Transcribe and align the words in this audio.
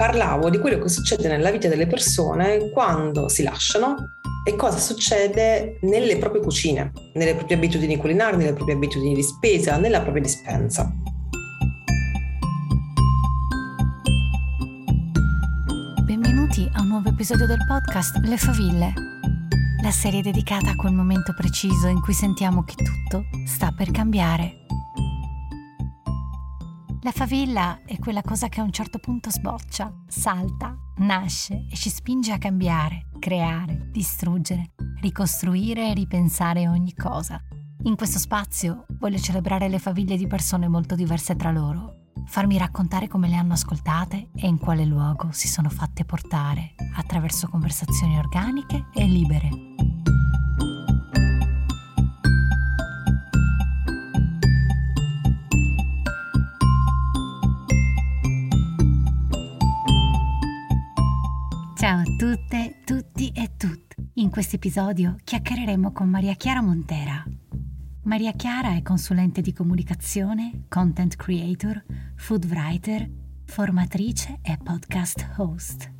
parlavo 0.00 0.48
di 0.48 0.56
quello 0.58 0.78
che 0.78 0.88
succede 0.88 1.28
nella 1.28 1.50
vita 1.50 1.68
delle 1.68 1.86
persone 1.86 2.70
quando 2.70 3.28
si 3.28 3.42
lasciano 3.42 3.96
e 4.46 4.56
cosa 4.56 4.78
succede 4.78 5.76
nelle 5.82 6.16
proprie 6.16 6.40
cucine, 6.40 6.90
nelle 7.12 7.34
proprie 7.34 7.58
abitudini 7.58 7.98
culinarie, 7.98 8.38
nelle 8.38 8.54
proprie 8.54 8.76
abitudini 8.76 9.14
di 9.14 9.22
spesa, 9.22 9.76
nella 9.76 10.00
propria 10.00 10.22
dispensa. 10.22 10.90
Benvenuti 16.06 16.66
a 16.72 16.80
un 16.80 16.88
nuovo 16.88 17.10
episodio 17.10 17.44
del 17.44 17.62
podcast 17.68 18.24
Le 18.24 18.38
Faville, 18.38 18.94
la 19.82 19.90
serie 19.90 20.22
dedicata 20.22 20.70
a 20.70 20.76
quel 20.76 20.94
momento 20.94 21.34
preciso 21.34 21.88
in 21.88 22.00
cui 22.00 22.14
sentiamo 22.14 22.64
che 22.64 22.74
tutto 22.74 23.26
sta 23.44 23.70
per 23.76 23.90
cambiare. 23.90 24.59
La 27.02 27.12
favilla 27.12 27.80
è 27.86 27.98
quella 27.98 28.20
cosa 28.20 28.50
che 28.50 28.60
a 28.60 28.62
un 28.62 28.72
certo 28.72 28.98
punto 28.98 29.30
sboccia, 29.30 29.90
salta, 30.06 30.76
nasce 30.98 31.64
e 31.70 31.74
ci 31.74 31.88
spinge 31.88 32.30
a 32.30 32.36
cambiare, 32.36 33.06
creare, 33.18 33.88
distruggere, 33.90 34.72
ricostruire 35.00 35.88
e 35.88 35.94
ripensare 35.94 36.68
ogni 36.68 36.94
cosa. 36.94 37.40
In 37.84 37.96
questo 37.96 38.18
spazio 38.18 38.84
voglio 38.98 39.16
celebrare 39.16 39.70
le 39.70 39.78
faville 39.78 40.18
di 40.18 40.26
persone 40.26 40.68
molto 40.68 40.94
diverse 40.94 41.36
tra 41.36 41.50
loro, 41.50 42.10
farmi 42.26 42.58
raccontare 42.58 43.08
come 43.08 43.28
le 43.28 43.36
hanno 43.36 43.54
ascoltate 43.54 44.28
e 44.34 44.46
in 44.46 44.58
quale 44.58 44.84
luogo 44.84 45.28
si 45.32 45.48
sono 45.48 45.70
fatte 45.70 46.04
portare 46.04 46.74
attraverso 46.96 47.48
conversazioni 47.48 48.18
organiche 48.18 48.88
e 48.92 49.06
libere. 49.06 49.48
Tutte, 62.20 62.82
tutti 62.84 63.32
e 63.34 63.52
tutte. 63.56 63.96
In 64.16 64.28
questo 64.28 64.56
episodio 64.56 65.16
chiacchiereremo 65.24 65.90
con 65.90 66.10
Maria 66.10 66.34
Chiara 66.34 66.60
Montera. 66.60 67.24
Maria 68.02 68.32
Chiara 68.32 68.74
è 68.74 68.82
consulente 68.82 69.40
di 69.40 69.54
comunicazione, 69.54 70.66
content 70.68 71.16
creator, 71.16 71.82
food 72.16 72.44
writer, 72.44 73.10
formatrice 73.46 74.38
e 74.42 74.58
podcast 74.62 75.30
host. 75.38 75.90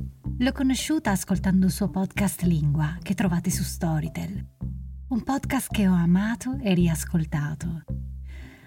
L'ho 0.41 0.53
conosciuta 0.53 1.11
ascoltando 1.11 1.65
il 1.65 1.73
suo 1.73 1.89
podcast 1.89 2.43
Lingua, 2.43 2.99
che 3.01 3.15
trovate 3.15 3.49
su 3.49 3.63
Storytel. 3.63 4.47
Un 5.09 5.23
podcast 5.23 5.73
che 5.73 5.89
ho 5.89 5.95
amato 5.95 6.59
e 6.61 6.75
riascoltato. 6.75 8.10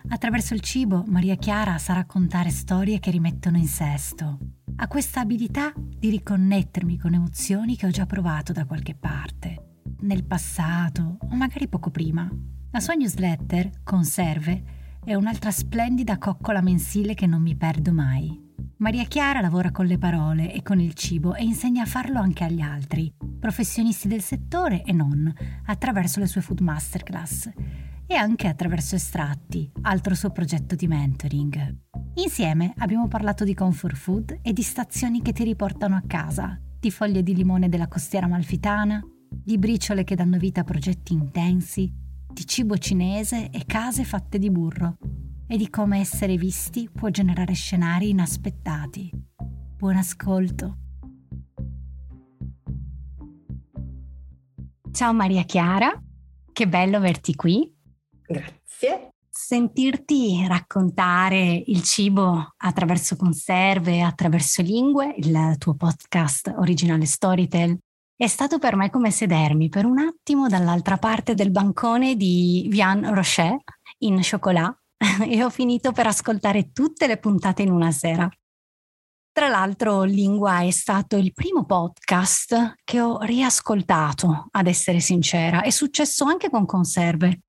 Attraverso 0.10 0.54
il 0.54 0.60
cibo, 0.60 1.04
Maria 1.08 1.36
Chiara 1.36 1.78
sa 1.78 1.94
raccontare 1.94 2.50
storie 2.50 3.00
che 3.00 3.10
rimettono 3.10 3.58
in 3.58 3.68
sesto, 3.68 4.38
ha 4.76 4.88
questa 4.88 5.22
abilità 5.22 5.72
di 5.76 6.10
riconnettermi 6.10 6.98
con 6.98 7.14
emozioni 7.14 7.78
che 7.78 7.86
ho 7.86 7.90
già 7.90 8.06
provato 8.06 8.52
da 8.52 8.66
qualche 8.66 8.96
parte, 8.96 9.82
nel 10.02 10.26
passato 10.26 11.18
o 11.22 11.36
magari 11.36 11.70
poco 11.70 11.90
prima. 11.90 12.30
La 12.72 12.80
sua 12.80 12.96
newsletter, 12.96 13.82
Conserve, 13.84 14.64
è 15.06 15.14
un'altra 15.16 15.52
splendida 15.52 16.18
coccola 16.18 16.62
mensile 16.62 17.14
che 17.14 17.26
non 17.26 17.42
mi 17.42 17.56
perdo 17.56 17.94
mai. 17.94 18.42
Maria 18.78 19.06
Chiara 19.06 19.40
lavora 19.40 19.72
con 19.72 19.86
le 19.86 19.98
parole 19.98 20.54
e 20.54 20.62
con 20.62 20.80
il 20.80 20.94
cibo 20.94 21.34
e 21.34 21.44
insegna 21.44 21.84
a 21.84 21.88
farlo 21.88 22.20
anche 22.20 22.44
agli 22.44 22.62
altri, 22.62 23.12
professionisti 23.40 24.10
del 24.10 24.22
settore 24.22 24.84
e 24.84 24.92
non, 24.92 25.34
attraverso 25.66 26.20
le 26.20 26.28
sue 26.28 26.42
food 26.42 26.60
masterclass 26.60 27.50
e 28.06 28.16
anche 28.16 28.48
attraverso 28.48 28.96
estratti, 28.96 29.72
altro 29.82 30.16
suo 30.16 30.32
progetto 30.32 30.76
di 30.76 30.88
mentoring. 30.88 31.78
Insieme 32.16 32.74
abbiamo 32.78 33.08
parlato 33.08 33.44
di 33.44 33.54
comfort 33.54 33.96
food 33.96 34.40
e 34.42 34.54
di 34.54 34.62
stazioni 34.62 35.22
che 35.22 35.34
ti 35.34 35.44
riportano 35.44 35.96
a 35.96 36.04
casa, 36.06 36.60
di 36.80 36.92
foglie 36.92 37.24
di 37.24 37.36
limone 37.36 37.70
della 37.70 37.88
costiera 37.88 38.28
malfitana, 38.28 39.02
di 39.30 39.58
briciole 39.58 40.04
che 40.04 40.16
danno 40.16 40.38
vita 40.38 40.62
a 40.62 40.64
progetti 40.64 41.14
intensi, 41.14 41.92
di 42.32 42.46
cibo 42.46 42.78
cinese 42.78 43.50
e 43.50 43.66
case 43.66 44.04
fatte 44.04 44.38
di 44.38 44.52
burro, 44.52 44.98
e 45.48 45.58
di 45.58 45.70
come 45.70 46.00
essere 46.00 46.36
visti 46.36 46.90
può 46.92 47.10
generare 47.10 47.54
scenari 47.54 48.10
inaspettati. 48.10 49.12
Buon 49.78 49.98
ascolto. 49.98 50.78
Ciao 54.92 55.14
Maria 55.14 55.44
Chiara, 55.44 55.92
che 56.52 56.68
bello 56.68 56.98
averti 56.98 57.34
qui. 57.36 57.73
Grazie. 58.34 59.10
Sentirti 59.30 60.46
raccontare 60.48 61.64
il 61.66 61.82
cibo 61.84 62.54
attraverso 62.58 63.16
conserve, 63.16 64.02
attraverso 64.02 64.62
lingue, 64.62 65.14
il 65.18 65.56
tuo 65.58 65.76
podcast 65.76 66.54
originale 66.58 67.06
Storytel, 67.06 67.78
è 68.16 68.28
stato 68.28 68.60
per 68.60 68.76
me 68.76 68.90
come 68.90 69.12
sedermi 69.12 69.70
per 69.70 69.86
un 69.86 70.00
attimo 70.00 70.48
dall'altra 70.48 70.98
parte 70.98 71.34
del 71.34 71.52
bancone 71.52 72.16
di 72.16 72.68
Vian 72.70 73.14
Rocher 73.14 73.58
in 74.00 74.22
chocolat 74.22 74.78
e 75.28 75.44
ho 75.44 75.50
finito 75.50 75.92
per 75.92 76.08
ascoltare 76.08 76.72
tutte 76.72 77.08
le 77.08 77.18
puntate 77.18 77.64
in 77.64 77.72
una 77.72 77.92
sera. 77.92 78.30
Tra 79.32 79.48
l'altro, 79.48 80.04
Lingua 80.04 80.60
è 80.62 80.70
stato 80.70 81.18
il 81.18 81.34
primo 81.34 81.66
podcast 81.66 82.76
che 82.84 83.02
ho 83.02 83.20
riascoltato, 83.22 84.48
ad 84.52 84.68
essere 84.68 85.00
sincera. 85.00 85.64
È 85.64 85.72
successo 85.72 86.26
anche 86.26 86.52
con 86.52 86.68
Conserve, 86.68 87.42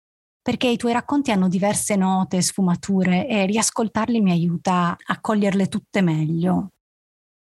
perché 0.45 0.69
i 0.69 0.77
tuoi 0.77 0.93
racconti 0.93 1.31
hanno 1.31 1.49
diverse 1.49 1.97
note, 1.97 2.43
sfumature 2.43 3.27
e 3.27 3.47
riascoltarli 3.47 4.21
mi 4.21 4.31
aiuta 4.31 4.95
a 5.03 5.19
coglierle 5.19 5.69
tutte 5.69 6.03
meglio. 6.03 6.73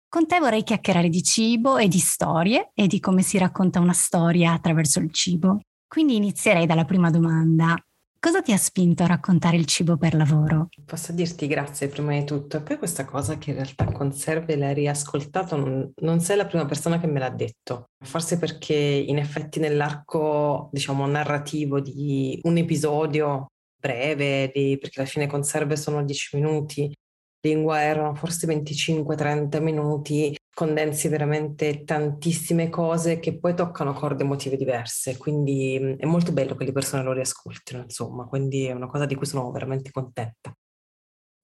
Con 0.07 0.25
te 0.25 0.39
vorrei 0.39 0.63
chiacchierare 0.63 1.09
di 1.09 1.21
cibo 1.21 1.77
e 1.77 1.89
di 1.89 1.99
storie 1.99 2.71
e 2.73 2.87
di 2.87 3.01
come 3.01 3.21
si 3.21 3.37
racconta 3.37 3.81
una 3.81 3.91
storia 3.91 4.53
attraverso 4.53 4.99
il 4.99 5.11
cibo. 5.11 5.59
Quindi 5.85 6.15
inizierei 6.15 6.65
dalla 6.65 6.85
prima 6.85 7.09
domanda. 7.09 7.75
Cosa 8.23 8.41
ti 8.41 8.53
ha 8.53 8.57
spinto 8.57 9.03
a 9.03 9.07
raccontare 9.07 9.57
il 9.57 9.65
cibo 9.65 9.97
per 9.97 10.13
lavoro? 10.13 10.69
Posso 10.85 11.11
dirti 11.11 11.45
grazie 11.45 11.89
prima 11.89 12.17
di 12.17 12.23
tutto. 12.23 12.55
E 12.55 12.61
poi 12.61 12.77
questa 12.77 13.03
cosa 13.03 13.37
che 13.37 13.49
in 13.49 13.57
realtà 13.57 13.83
conserve 13.91 14.55
l'hai 14.55 14.73
riascoltato, 14.73 15.57
non, 15.57 15.91
non, 15.97 16.21
sei 16.21 16.37
la 16.37 16.45
prima 16.45 16.63
persona 16.63 17.01
che 17.01 17.07
me 17.07 17.19
l'ha 17.19 17.29
detto. 17.29 17.89
Forse 18.01 18.39
perché 18.39 18.75
in 18.75 19.17
effetti 19.17 19.59
nell'arco, 19.59 20.69
diciamo, 20.71 21.05
narrativo 21.05 21.81
di 21.81 22.39
un 22.43 22.55
episodio 22.55 23.47
breve, 23.77 24.49
di, 24.53 24.77
perché 24.79 25.01
alla 25.01 25.09
fine 25.09 25.27
conserve 25.27 25.75
sono 25.75 26.01
10 26.01 26.37
minuti, 26.37 26.95
lingua 27.41 27.81
erano 27.81 28.15
forse 28.15 28.47
25-30 28.47 29.61
minuti, 29.61 30.33
condensi 30.53 31.07
veramente 31.07 31.83
tantissime 31.83 32.69
cose 32.69 33.19
che 33.19 33.39
poi 33.39 33.55
toccano 33.55 33.93
corde 33.93 34.23
emotive 34.23 34.55
diverse, 34.55 35.17
quindi 35.17 35.79
mm, 35.81 35.93
è 35.97 36.05
molto 36.05 36.31
bello 36.31 36.55
che 36.55 36.65
le 36.65 36.71
persone 36.71 37.03
lo 37.03 37.11
riascoltino, 37.11 37.81
insomma, 37.81 38.25
quindi 38.25 38.65
è 38.65 38.71
una 38.71 38.87
cosa 38.87 39.05
di 39.05 39.15
cui 39.15 39.25
sono 39.25 39.51
veramente 39.51 39.91
contenta. 39.91 40.55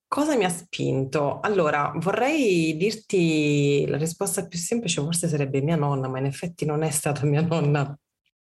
Cosa 0.08 0.36
mi 0.36 0.44
ha 0.44 0.50
spinto? 0.50 1.40
Allora, 1.40 1.92
vorrei 1.98 2.76
dirti 2.78 3.86
la 3.88 3.98
risposta 3.98 4.48
più 4.48 4.58
semplice, 4.58 5.02
forse 5.02 5.28
sarebbe 5.28 5.62
mia 5.62 5.76
nonna, 5.76 6.08
ma 6.08 6.18
in 6.20 6.26
effetti 6.26 6.66
non 6.66 6.82
è 6.84 6.90
stata 6.90 7.26
mia 7.26 7.42
nonna 7.42 7.96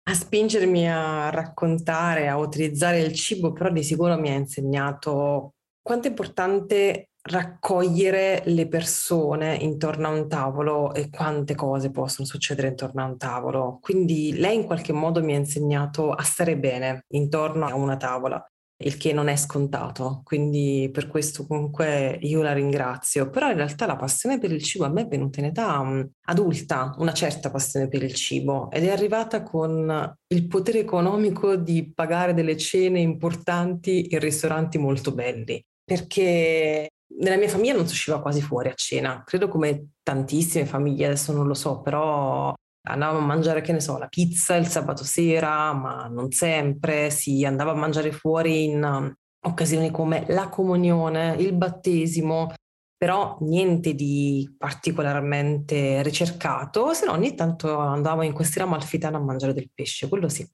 a 0.05 0.13
spingermi 0.13 0.89
a 0.89 1.29
raccontare, 1.29 2.27
a 2.27 2.37
utilizzare 2.37 2.99
il 2.99 3.13
cibo, 3.13 3.53
però 3.53 3.71
di 3.71 3.83
sicuro 3.83 4.19
mi 4.19 4.29
ha 4.29 4.33
insegnato 4.33 5.53
quanto 5.81 6.07
è 6.07 6.09
importante 6.09 7.09
raccogliere 7.25 8.43
le 8.47 8.67
persone 8.67 9.55
intorno 9.55 10.07
a 10.07 10.11
un 10.11 10.27
tavolo 10.27 10.93
e 10.93 11.09
quante 11.09 11.55
cose 11.55 11.89
possono 11.89 12.27
succedere 12.27 12.69
intorno 12.69 13.01
a 13.01 13.05
un 13.05 13.17
tavolo. 13.17 13.79
Quindi 13.81 14.37
lei 14.37 14.55
in 14.55 14.65
qualche 14.65 14.91
modo 14.91 15.23
mi 15.23 15.33
ha 15.33 15.37
insegnato 15.37 16.11
a 16.11 16.23
stare 16.23 16.57
bene 16.57 17.05
intorno 17.13 17.65
a 17.65 17.75
una 17.75 17.95
tavola, 17.95 18.45
il 18.83 18.97
che 18.97 19.13
non 19.13 19.29
è 19.29 19.37
scontato. 19.37 20.19
Quindi 20.25 20.89
per 20.91 21.07
questo 21.07 21.47
comunque 21.47 22.17
io 22.21 22.41
la 22.41 22.51
ringrazio. 22.51 23.29
Però 23.29 23.49
in 23.49 23.55
realtà 23.55 23.85
la 23.85 23.95
passione 23.95 24.37
per 24.37 24.51
il 24.51 24.61
cibo 24.61 24.83
a 24.83 24.89
me 24.89 25.03
è 25.03 25.07
venuta 25.07 25.39
in 25.39 25.45
età 25.45 25.79
um, 25.79 26.05
adulta, 26.25 26.93
una 26.97 27.13
certa 27.13 27.49
passione 27.49 27.87
per 27.87 28.03
il 28.03 28.13
cibo 28.15 28.69
ed 28.69 28.83
è 28.83 28.91
arrivata 28.91 29.43
con 29.43 30.13
il 30.27 30.47
potere 30.47 30.79
economico 30.79 31.55
di 31.55 31.89
pagare 31.93 32.33
delle 32.33 32.57
cene 32.57 32.99
importanti 32.99 34.07
in 34.11 34.19
ristoranti 34.19 34.77
molto 34.77 35.13
belli 35.13 35.63
perché 35.85 36.89
nella 37.19 37.37
mia 37.37 37.49
famiglia 37.49 37.73
non 37.73 37.87
si 37.87 37.93
usciva 37.93 38.21
quasi 38.21 38.41
fuori 38.41 38.69
a 38.69 38.73
cena, 38.73 39.23
credo 39.25 39.47
come 39.47 39.91
tantissime 40.03 40.65
famiglie, 40.65 41.05
adesso 41.05 41.31
non 41.33 41.47
lo 41.47 41.53
so, 41.53 41.81
però 41.81 42.53
andavamo 42.85 43.19
a 43.19 43.25
mangiare, 43.25 43.61
che 43.61 43.71
ne 43.71 43.79
so, 43.79 43.97
la 43.97 44.07
pizza 44.07 44.55
il 44.55 44.67
sabato 44.67 45.03
sera, 45.03 45.73
ma 45.73 46.07
non 46.07 46.31
sempre, 46.31 47.09
si 47.09 47.45
andava 47.45 47.71
a 47.71 47.75
mangiare 47.75 48.11
fuori 48.11 48.65
in 48.65 48.83
um, 48.83 49.13
occasioni 49.45 49.91
come 49.91 50.25
la 50.29 50.49
comunione, 50.49 51.35
il 51.39 51.53
battesimo, 51.53 52.53
però 52.97 53.37
niente 53.41 53.93
di 53.93 54.53
particolarmente 54.57 56.01
ricercato, 56.03 56.93
se 56.93 57.05
no 57.05 57.13
ogni 57.13 57.35
tanto 57.35 57.77
andavo 57.77 58.21
in 58.21 58.33
questi 58.33 58.59
amalfitana 58.59 59.17
a 59.17 59.21
mangiare 59.21 59.53
del 59.53 59.69
pesce, 59.73 60.07
quello 60.07 60.29
sì. 60.29 60.47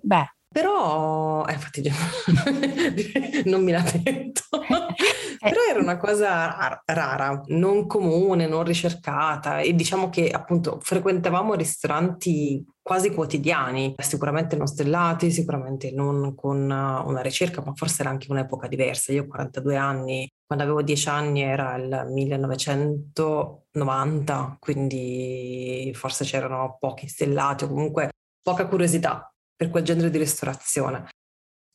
Beh, 0.00 0.36
però, 0.46 1.44
eh, 1.46 1.52
infatti, 1.52 1.82
non 3.44 3.62
me 3.62 3.72
l'ha 3.72 3.84
detto. 4.02 4.42
Però 5.38 5.60
era 5.70 5.78
una 5.78 5.96
cosa 5.96 6.82
rara, 6.84 7.40
non 7.46 7.86
comune, 7.86 8.48
non 8.48 8.64
ricercata 8.64 9.60
e 9.60 9.72
diciamo 9.74 10.08
che 10.08 10.30
appunto 10.30 10.80
frequentavamo 10.80 11.54
ristoranti 11.54 12.66
quasi 12.82 13.12
quotidiani, 13.12 13.94
sicuramente 13.98 14.56
non 14.56 14.66
stellati, 14.66 15.30
sicuramente 15.30 15.92
non 15.92 16.34
con 16.34 16.62
una 16.62 17.20
ricerca, 17.20 17.62
ma 17.64 17.72
forse 17.74 18.00
era 18.02 18.10
anche 18.10 18.26
un'epoca 18.30 18.66
diversa. 18.66 19.12
Io 19.12 19.22
ho 19.22 19.26
42 19.26 19.76
anni, 19.76 20.28
quando 20.44 20.64
avevo 20.64 20.82
10 20.82 21.08
anni 21.08 21.42
era 21.42 21.76
il 21.76 22.06
1990, 22.08 24.56
quindi 24.58 25.92
forse 25.94 26.24
c'erano 26.24 26.78
pochi 26.80 27.06
stellati 27.06 27.62
o 27.64 27.68
comunque 27.68 28.08
poca 28.42 28.66
curiosità 28.66 29.32
per 29.54 29.70
quel 29.70 29.84
genere 29.84 30.10
di 30.10 30.18
ristorazione. 30.18 31.10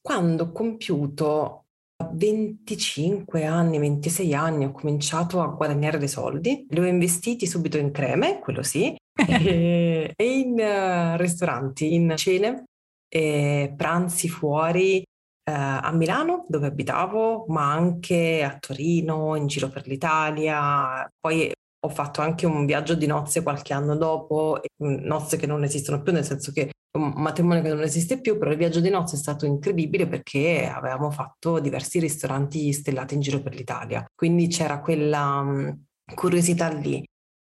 Quando 0.02 0.44
ho 0.46 0.52
compiuto 0.52 1.63
25 2.14 3.46
anni, 3.46 3.80
26 3.80 4.34
anni 4.34 4.66
ho 4.66 4.72
cominciato 4.72 5.42
a 5.42 5.48
guadagnare 5.48 5.98
dei 5.98 6.08
soldi, 6.08 6.66
li 6.70 6.80
ho 6.80 6.86
investiti 6.86 7.48
subito 7.48 7.78
in 7.78 7.92
creme, 7.92 8.40
quello 8.40 8.64
sì, 8.64 8.96
e, 9.28 10.14
in 10.16 10.54
uh, 10.54 11.18
ristoranti, 11.18 11.94
in 11.94 12.14
cene, 12.16 12.66
e 13.08 13.74
pranzi 13.76 14.28
fuori 14.28 14.98
uh, 15.00 15.52
a 15.54 15.92
Milano 15.92 16.46
dove 16.48 16.68
abitavo, 16.68 17.46
ma 17.48 17.72
anche 17.72 18.44
a 18.44 18.58
Torino, 18.58 19.36
in 19.36 19.48
giro 19.48 19.70
per 19.70 19.88
l'Italia. 19.88 21.08
Poi 21.20 21.52
ho 21.86 21.90
fatto 21.90 22.22
anche 22.22 22.46
un 22.46 22.66
viaggio 22.66 22.96
di 22.96 23.08
nozze 23.08 23.44
qualche 23.44 23.74
anno 23.74 23.98
dopo, 23.98 24.62
nozze 24.78 25.38
che 25.38 25.46
non 25.46 25.64
esistono 25.64 26.02
più, 26.02 26.14
nel 26.14 26.24
senso 26.24 26.52
che 26.52 26.72
un 26.98 27.14
matrimonio 27.16 27.62
che 27.62 27.70
non 27.70 27.82
esiste 27.82 28.22
più, 28.22 28.38
però 28.38 28.52
il 28.52 28.58
viaggio 28.58 28.80
di 28.80 28.90
nozze 28.90 29.16
è 29.16 29.20
stato 29.20 29.46
incredibile 29.46 30.08
perché 30.08 30.68
avevamo 30.68 31.10
fatto 31.10 31.60
diversi 31.60 32.00
ristoranti 32.00 32.72
stellati 32.72 33.16
in 33.16 33.20
giro 33.20 33.42
per 33.42 33.56
l'Italia. 33.56 34.06
Quindi 34.16 34.48
c'era 34.48 34.80
quella 34.80 35.40
um, 35.40 35.84
curiosità 36.14 36.70
lì. 36.70 37.04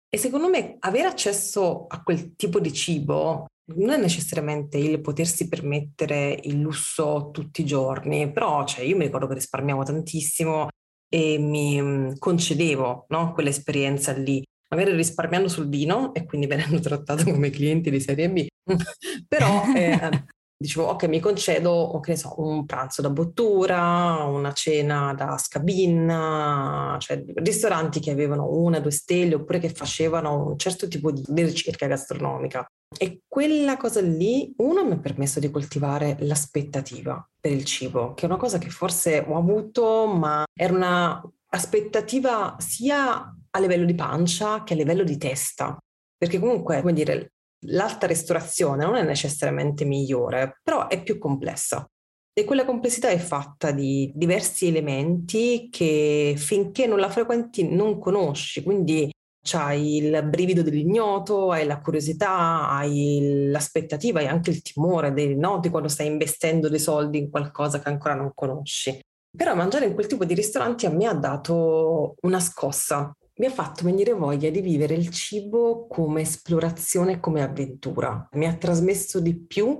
E 0.09 0.17
secondo 0.17 0.49
me 0.49 0.75
avere 0.79 1.07
accesso 1.07 1.85
a 1.87 2.01
quel 2.03 2.35
tipo 2.35 2.59
di 2.59 2.71
cibo 2.73 3.45
non 3.75 3.89
è 3.89 3.97
necessariamente 3.97 4.77
il 4.77 5.01
potersi 5.01 5.47
permettere 5.47 6.39
il 6.43 6.59
lusso 6.61 7.29
tutti 7.31 7.61
i 7.61 7.65
giorni, 7.65 8.31
però 8.31 8.65
cioè, 8.65 8.85
io 8.85 8.95
mi 8.95 9.05
ricordo 9.05 9.27
che 9.27 9.33
risparmiavo 9.33 9.83
tantissimo 9.83 10.67
e 11.09 11.37
mi 11.37 12.13
concedevo 12.17 13.05
no, 13.09 13.33
quell'esperienza 13.33 14.11
lì, 14.13 14.43
magari 14.69 14.95
risparmiando 14.95 15.47
sul 15.47 15.69
vino 15.69 16.13
e 16.13 16.25
quindi 16.25 16.47
venendo 16.47 16.79
trattato 16.81 17.23
come 17.23 17.49
clienti 17.49 17.89
di 17.89 17.99
serie 17.99 18.29
B, 18.29 18.47
però 19.27 19.63
eh, 19.75 19.99
dicevo 20.59 20.87
ok 20.87 21.03
mi 21.03 21.19
concedo 21.19 21.99
che 22.01 22.11
ne 22.11 22.17
so, 22.17 22.33
un 22.41 22.65
pranzo 22.65 23.01
da 23.01 23.09
bottura, 23.09 24.23
una 24.23 24.51
cena 24.53 25.13
da 25.13 25.37
scabin, 25.37 26.97
cioè 26.99 27.23
ristoranti 27.35 27.99
che 27.99 28.11
avevano 28.11 28.49
una, 28.49 28.79
due 28.79 28.91
stelle 28.91 29.35
oppure 29.35 29.59
che 29.59 29.69
facevano 29.69 30.47
un 30.49 30.57
certo 30.57 30.87
tipo 30.87 31.11
di 31.11 31.43
ricerca 31.43 31.87
gastronomica. 31.87 32.67
E 32.95 33.21
quella 33.27 33.77
cosa 33.77 34.01
lì, 34.01 34.53
uno, 34.57 34.85
mi 34.85 34.93
ha 34.93 34.99
permesso 34.99 35.39
di 35.39 35.51
coltivare 35.51 36.17
l'aspettativa 36.19 37.27
per 37.39 37.51
il 37.51 37.65
cibo, 37.65 38.13
che 38.13 38.23
è 38.23 38.25
una 38.25 38.37
cosa 38.37 38.57
che 38.57 38.69
forse 38.69 39.25
ho 39.27 39.35
avuto, 39.37 40.07
ma 40.07 40.43
era 40.53 40.73
una 40.73 41.31
aspettativa 41.49 42.55
sia 42.59 43.35
a 43.49 43.59
livello 43.59 43.85
di 43.85 43.95
pancia 43.95 44.63
che 44.63 44.73
a 44.73 44.77
livello 44.77 45.03
di 45.03 45.17
testa. 45.17 45.77
Perché 46.17 46.39
comunque, 46.39 46.81
come 46.81 46.93
dire, 46.93 47.33
l'alta 47.67 48.07
ristorazione 48.07 48.85
non 48.85 48.95
è 48.95 49.03
necessariamente 49.03 49.85
migliore, 49.85 50.59
però 50.63 50.87
è 50.87 51.01
più 51.03 51.17
complessa. 51.17 51.85
E 52.33 52.43
quella 52.43 52.65
complessità 52.65 53.09
è 53.09 53.17
fatta 53.17 53.71
di 53.71 54.11
diversi 54.13 54.67
elementi 54.67 55.69
che 55.71 56.35
finché 56.37 56.85
non 56.85 56.99
la 56.99 57.09
frequenti 57.09 57.67
non 57.67 57.97
conosci, 57.97 58.61
quindi 58.61 59.09
c'hai 59.47 59.97
il 59.97 60.23
brivido 60.27 60.61
dell'ignoto, 60.61 61.51
hai 61.51 61.65
la 61.65 61.79
curiosità, 61.79 62.69
hai 62.69 63.47
l'aspettativa, 63.49 64.19
hai 64.19 64.27
anche 64.27 64.49
il 64.49 64.61
timore 64.61 65.13
dei 65.13 65.37
noti 65.37 65.69
quando 65.69 65.87
stai 65.87 66.07
investendo 66.07 66.67
dei 66.67 66.79
soldi 66.79 67.17
in 67.17 67.29
qualcosa 67.29 67.79
che 67.79 67.87
ancora 67.87 68.15
non 68.15 68.31
conosci. 68.35 68.99
Però 69.35 69.55
mangiare 69.55 69.85
in 69.85 69.93
quel 69.93 70.07
tipo 70.07 70.25
di 70.25 70.33
ristoranti 70.33 70.85
a 70.85 70.89
me 70.89 71.05
ha 71.05 71.13
dato 71.13 72.15
una 72.21 72.39
scossa, 72.39 73.15
mi 73.35 73.45
ha 73.45 73.51
fatto 73.51 73.83
venire 73.83 74.13
voglia 74.13 74.49
di 74.49 74.61
vivere 74.61 74.95
il 74.95 75.09
cibo 75.09 75.87
come 75.87 76.21
esplorazione, 76.21 77.19
come 77.19 77.43
avventura. 77.43 78.27
Mi 78.33 78.47
ha 78.47 78.55
trasmesso 78.55 79.19
di 79.19 79.37
più 79.37 79.79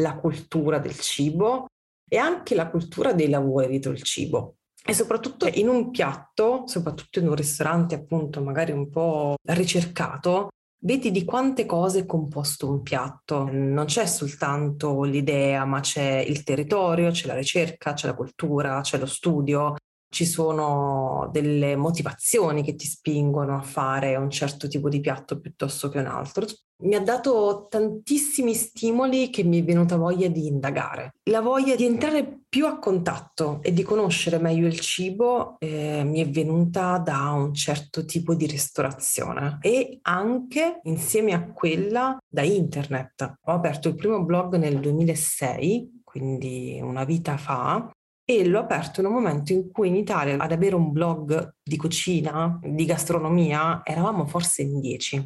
la 0.00 0.16
cultura 0.16 0.78
del 0.78 0.98
cibo 0.98 1.66
e 2.08 2.16
anche 2.16 2.54
la 2.54 2.68
cultura 2.68 3.12
dei 3.12 3.28
lavori 3.28 3.68
dietro 3.68 3.92
il 3.92 4.02
cibo. 4.02 4.56
E 4.88 4.94
soprattutto 4.94 5.48
in 5.52 5.68
un 5.68 5.90
piatto, 5.90 6.62
soprattutto 6.66 7.18
in 7.18 7.26
un 7.26 7.34
ristorante 7.34 7.96
appunto 7.96 8.40
magari 8.40 8.70
un 8.70 8.88
po' 8.88 9.34
ricercato, 9.48 10.50
vedi 10.84 11.10
di 11.10 11.24
quante 11.24 11.66
cose 11.66 12.00
è 12.00 12.06
composto 12.06 12.70
un 12.70 12.82
piatto. 12.82 13.48
Non 13.50 13.86
c'è 13.86 14.06
soltanto 14.06 15.02
l'idea, 15.02 15.64
ma 15.64 15.80
c'è 15.80 16.24
il 16.24 16.44
territorio, 16.44 17.10
c'è 17.10 17.26
la 17.26 17.34
ricerca, 17.34 17.94
c'è 17.94 18.06
la 18.06 18.14
cultura, 18.14 18.80
c'è 18.82 18.96
lo 18.96 19.06
studio, 19.06 19.74
ci 20.08 20.24
sono 20.24 21.28
delle 21.32 21.76
motivazioni 21.76 22.62
che 22.62 22.74
ti 22.74 22.86
spingono 22.86 23.56
a 23.56 23.62
fare 23.62 24.16
un 24.16 24.30
certo 24.30 24.68
tipo 24.68 24.88
di 24.88 25.00
piatto 25.00 25.40
piuttosto 25.40 25.88
che 25.88 25.98
un 25.98 26.06
altro. 26.06 26.46
Mi 26.78 26.94
ha 26.94 27.00
dato 27.00 27.68
tantissimi 27.70 28.52
stimoli 28.52 29.30
che 29.30 29.42
mi 29.44 29.60
è 29.60 29.64
venuta 29.64 29.96
voglia 29.96 30.28
di 30.28 30.46
indagare, 30.46 31.14
la 31.30 31.40
voglia 31.40 31.74
di 31.74 31.86
entrare 31.86 32.40
più 32.46 32.66
a 32.66 32.78
contatto 32.78 33.60
e 33.62 33.72
di 33.72 33.82
conoscere 33.82 34.38
meglio 34.38 34.66
il 34.66 34.78
cibo 34.80 35.56
eh, 35.58 36.04
mi 36.04 36.20
è 36.20 36.28
venuta 36.28 36.98
da 36.98 37.30
un 37.30 37.54
certo 37.54 38.04
tipo 38.04 38.34
di 38.34 38.44
ristorazione 38.46 39.56
e 39.62 40.00
anche 40.02 40.80
insieme 40.82 41.32
a 41.32 41.50
quella 41.50 42.18
da 42.28 42.42
internet. 42.42 43.36
Ho 43.44 43.52
aperto 43.52 43.88
il 43.88 43.94
primo 43.94 44.22
blog 44.22 44.56
nel 44.56 44.78
2006, 44.78 46.02
quindi 46.04 46.78
una 46.82 47.04
vita 47.04 47.38
fa, 47.38 47.90
e 48.28 48.44
l'ho 48.44 48.58
aperto 48.58 49.00
in 49.00 49.06
un 49.06 49.12
momento 49.12 49.52
in 49.52 49.70
cui 49.70 49.86
in 49.86 49.94
Italia 49.94 50.36
ad 50.36 50.50
avere 50.50 50.74
un 50.74 50.90
blog 50.90 51.54
di 51.62 51.76
cucina, 51.76 52.58
di 52.60 52.84
gastronomia, 52.84 53.82
eravamo 53.84 54.26
forse 54.26 54.62
in 54.62 54.80
dieci. 54.80 55.24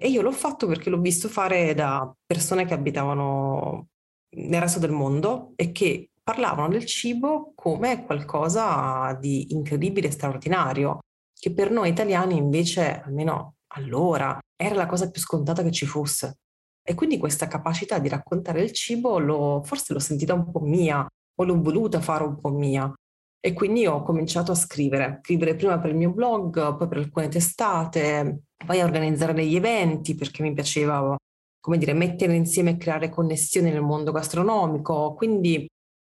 E 0.00 0.08
io 0.08 0.22
l'ho 0.22 0.32
fatto 0.32 0.66
perché 0.66 0.88
l'ho 0.88 1.00
visto 1.00 1.28
fare 1.28 1.74
da 1.74 2.10
persone 2.24 2.64
che 2.64 2.72
abitavano 2.72 3.88
nel 4.36 4.60
resto 4.60 4.78
del 4.78 4.92
mondo 4.92 5.52
e 5.56 5.72
che 5.72 6.10
parlavano 6.22 6.68
del 6.68 6.86
cibo 6.86 7.52
come 7.54 8.06
qualcosa 8.06 9.12
di 9.20 9.52
incredibile 9.52 10.08
e 10.08 10.12
straordinario, 10.12 11.00
che 11.38 11.52
per 11.52 11.70
noi 11.70 11.90
italiani 11.90 12.36
invece, 12.36 13.02
almeno 13.02 13.56
allora, 13.74 14.38
era 14.56 14.74
la 14.74 14.86
cosa 14.86 15.10
più 15.10 15.20
scontata 15.20 15.62
che 15.62 15.70
ci 15.70 15.84
fosse. 15.84 16.38
E 16.82 16.94
quindi 16.94 17.18
questa 17.18 17.46
capacità 17.46 17.98
di 17.98 18.08
raccontare 18.08 18.62
il 18.62 18.72
cibo 18.72 19.18
l'ho, 19.18 19.62
forse 19.62 19.92
l'ho 19.92 19.98
sentita 19.98 20.32
un 20.32 20.50
po' 20.50 20.60
mia, 20.60 21.06
l'ho 21.46 21.60
voluta 21.60 22.00
fare 22.00 22.24
un 22.24 22.40
po' 22.40 22.50
mia. 22.50 22.92
E 23.40 23.52
quindi 23.52 23.86
ho 23.86 24.02
cominciato 24.02 24.52
a 24.52 24.56
scrivere, 24.56 25.20
scrivere 25.22 25.54
prima 25.54 25.78
per 25.78 25.90
il 25.90 25.96
mio 25.96 26.10
blog, 26.10 26.76
poi 26.76 26.88
per 26.88 26.98
alcune 26.98 27.28
testate, 27.28 28.42
poi 28.66 28.80
a 28.80 28.84
organizzare 28.84 29.32
degli 29.32 29.54
eventi 29.54 30.14
perché 30.14 30.42
mi 30.42 30.52
piaceva, 30.52 31.16
come 31.60 31.78
dire, 31.78 31.92
mettere 31.92 32.34
insieme 32.34 32.70
e 32.70 32.76
creare 32.76 33.08
connessioni 33.10 33.70
nel 33.70 33.82
mondo 33.82 34.10
gastronomico. 34.10 35.14
Quindi 35.14 35.66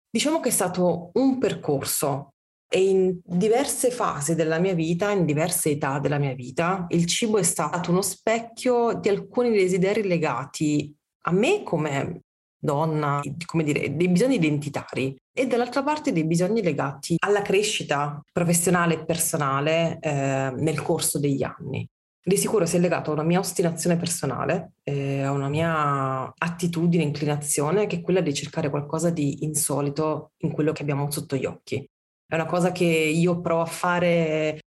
diciamo 0.10 0.40
che 0.40 0.50
è 0.50 0.52
stato 0.52 1.12
un 1.14 1.38
percorso 1.38 2.30
e 2.72 2.88
in 2.88 3.20
diverse 3.24 3.92
fasi 3.92 4.36
della 4.36 4.60
mia 4.60 4.74
vita, 4.74 5.12
in 5.12 5.26
diverse 5.26 5.72
età 5.72 6.00
della 6.00 6.18
mia 6.18 6.34
vita, 6.34 6.86
il 6.90 7.06
cibo 7.06 7.38
è 7.38 7.44
stato 7.44 7.92
uno 7.92 8.02
specchio 8.02 8.94
di 8.94 9.10
alcuni 9.10 9.52
desideri 9.52 10.04
legati 10.04 10.96
a 11.24 11.32
me 11.32 11.64
come 11.64 12.22
donna, 12.60 13.22
come 13.46 13.64
dire, 13.64 13.96
dei 13.96 14.10
bisogni 14.10 14.36
identitari 14.36 15.16
e 15.34 15.48
dall'altra 15.48 15.84
parte 15.84 16.12
dei 16.12 16.26
bisogni 16.26 16.62
legati 16.62 17.16
alla 17.26 17.42
crescita 17.42 18.22
professionale 18.32 18.96
e 18.96 19.06
personale 19.06 19.98
eh, 20.02 20.52
nel 20.56 20.82
corso 20.82 21.20
degli 21.20 21.44
anni. 21.44 21.88
Di 22.22 22.38
sicuro 22.38 22.66
si 22.66 22.76
è 22.76 22.80
legato 22.80 23.10
a 23.10 23.14
una 23.14 23.24
mia 23.24 23.40
ostinazione 23.40 23.96
personale, 23.96 24.74
eh, 24.84 25.22
a 25.22 25.32
una 25.32 25.48
mia 25.48 26.32
attitudine, 26.38 27.02
inclinazione, 27.02 27.88
che 27.88 27.98
è 27.98 28.02
quella 28.02 28.22
di 28.22 28.34
cercare 28.34 28.70
qualcosa 28.70 29.10
di 29.10 29.46
insolito 29.46 30.34
in 30.40 30.52
quello 30.52 30.74
che 30.74 30.82
abbiamo 30.82 31.10
sotto 31.10 31.36
gli 31.36 31.46
occhi. 31.46 31.84
È 32.28 32.36
una 32.36 32.46
cosa 32.46 32.72
che 32.72 32.86
io 32.86 33.42
provo 33.42 33.62
a 33.62 33.66
fare 33.66 34.60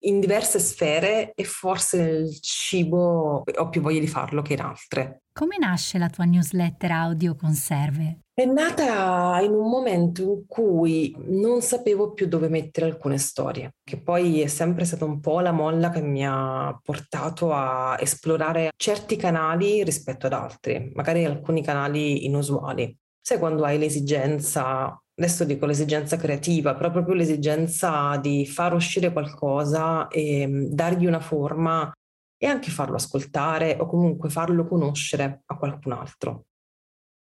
in 0.00 0.20
diverse 0.20 0.58
sfere 0.58 1.32
e 1.34 1.44
forse 1.44 2.02
nel 2.02 2.40
cibo 2.40 3.42
ho 3.44 3.68
più 3.68 3.80
voglia 3.80 4.00
di 4.00 4.06
farlo 4.06 4.42
che 4.42 4.54
in 4.54 4.60
altre. 4.60 5.22
Come 5.32 5.56
nasce 5.58 5.98
la 5.98 6.08
tua 6.08 6.24
newsletter 6.24 6.90
audio 6.90 7.34
Conserve? 7.34 8.20
È 8.32 8.44
nata 8.46 9.38
in 9.42 9.52
un 9.52 9.68
momento 9.68 10.22
in 10.22 10.44
cui 10.46 11.14
non 11.28 11.60
sapevo 11.60 12.12
più 12.12 12.26
dove 12.26 12.48
mettere 12.48 12.86
alcune 12.86 13.18
storie, 13.18 13.74
che 13.84 14.00
poi 14.00 14.40
è 14.40 14.46
sempre 14.46 14.86
stata 14.86 15.04
un 15.04 15.20
po' 15.20 15.40
la 15.40 15.52
molla 15.52 15.90
che 15.90 16.00
mi 16.00 16.26
ha 16.26 16.78
portato 16.82 17.52
a 17.52 17.96
esplorare 18.00 18.70
certi 18.76 19.16
canali 19.16 19.84
rispetto 19.84 20.26
ad 20.26 20.32
altri, 20.32 20.90
magari 20.94 21.24
alcuni 21.24 21.62
canali 21.62 22.24
inusuali. 22.24 22.96
Sai 23.20 23.38
quando 23.38 23.64
hai 23.64 23.78
l'esigenza 23.78 24.98
adesso 25.20 25.44
dico 25.44 25.66
l'esigenza 25.66 26.16
creativa, 26.16 26.74
però 26.74 26.90
proprio 26.90 27.14
l'esigenza 27.14 28.16
di 28.16 28.46
far 28.46 28.72
uscire 28.72 29.12
qualcosa 29.12 30.08
e 30.08 30.46
mm, 30.46 30.64
dargli 30.70 31.06
una 31.06 31.20
forma 31.20 31.92
e 32.36 32.46
anche 32.46 32.70
farlo 32.70 32.96
ascoltare 32.96 33.76
o 33.78 33.86
comunque 33.86 34.30
farlo 34.30 34.66
conoscere 34.66 35.42
a 35.44 35.56
qualcun 35.56 35.92
altro. 35.92 36.46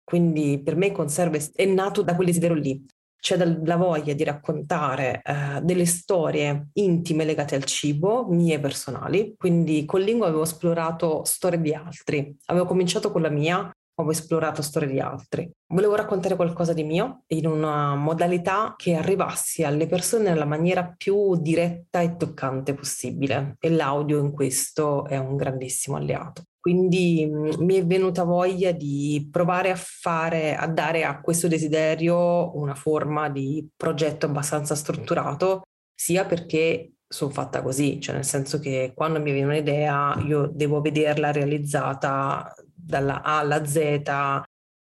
Quindi 0.03 0.61
per 0.63 0.77
me 0.77 0.93
Conserve 0.93 1.51
è 1.55 1.67
nato 1.67 2.03
da 2.03 2.15
quel 2.15 2.27
desiderio 2.27 2.57
lì, 2.57 2.85
c'è 3.25 3.37
la 3.37 3.77
voglia 3.77 4.13
di 4.13 4.23
raccontare 4.23 5.23
eh, 5.25 5.61
delle 5.63 5.87
storie 5.87 6.69
intime 6.75 7.25
legate 7.25 7.55
al 7.55 7.65
cibo, 7.65 8.27
mie 8.29 8.61
personali. 8.61 9.35
Quindi 9.37 9.87
con 9.87 10.03
Lingua 10.03 10.27
avevo 10.27 10.43
esplorato 10.43 11.25
storie 11.25 11.59
di 11.59 11.73
altri. 11.73 12.37
Avevo 12.47 12.67
cominciato 12.67 13.11
con 13.11 13.23
la 13.23 13.31
mia, 13.31 13.71
avevo 13.95 14.13
esplorato 14.13 14.63
storie 14.63 14.89
di 14.89 15.01
altri. 15.01 15.51
Volevo 15.69 15.95
raccontare 15.95 16.37
qualcosa 16.37 16.73
di 16.73 16.85
mio 16.85 17.23
in 17.29 17.47
una 17.47 17.95
modalità 17.95 18.75
che 18.77 18.95
arrivasse 18.95 19.65
alle 19.65 19.87
persone 19.87 20.25
nella 20.25 20.45
maniera 20.45 20.93
più 20.97 21.37
diretta 21.37 22.01
e 22.01 22.17
toccante 22.17 22.75
possibile. 22.75 23.57
E 23.61 23.71
l'audio 23.71 24.19
in 24.19 24.33
questo 24.33 25.07
è 25.07 25.17
un 25.17 25.37
grandissimo 25.37 25.97
alleato. 25.97 26.43
Quindi 26.59 27.27
mh, 27.27 27.63
mi 27.63 27.75
è 27.75 27.85
venuta 27.85 28.25
voglia 28.25 28.73
di 28.73 29.29
provare 29.31 29.71
a 29.71 29.77
fare, 29.77 30.57
a 30.57 30.67
dare 30.67 31.05
a 31.05 31.21
questo 31.21 31.47
desiderio 31.47 32.57
una 32.57 32.75
forma 32.75 33.29
di 33.29 33.69
progetto 33.77 34.27
abbastanza 34.27 34.75
strutturato, 34.75 35.63
sia 35.95 36.25
perché 36.25 36.95
sono 37.07 37.31
fatta 37.31 37.63
così, 37.63 38.01
cioè 38.01 38.15
nel 38.15 38.25
senso 38.25 38.59
che 38.59 38.93
quando 38.95 39.21
mi 39.21 39.33
viene 39.33 39.53
un'idea 39.53 40.19
io 40.27 40.51
devo 40.53 40.81
vederla 40.81 41.31
realizzata 41.31 42.53
dalla 42.85 43.23
A 43.23 43.39
alla 43.39 43.65
Z, 43.65 43.77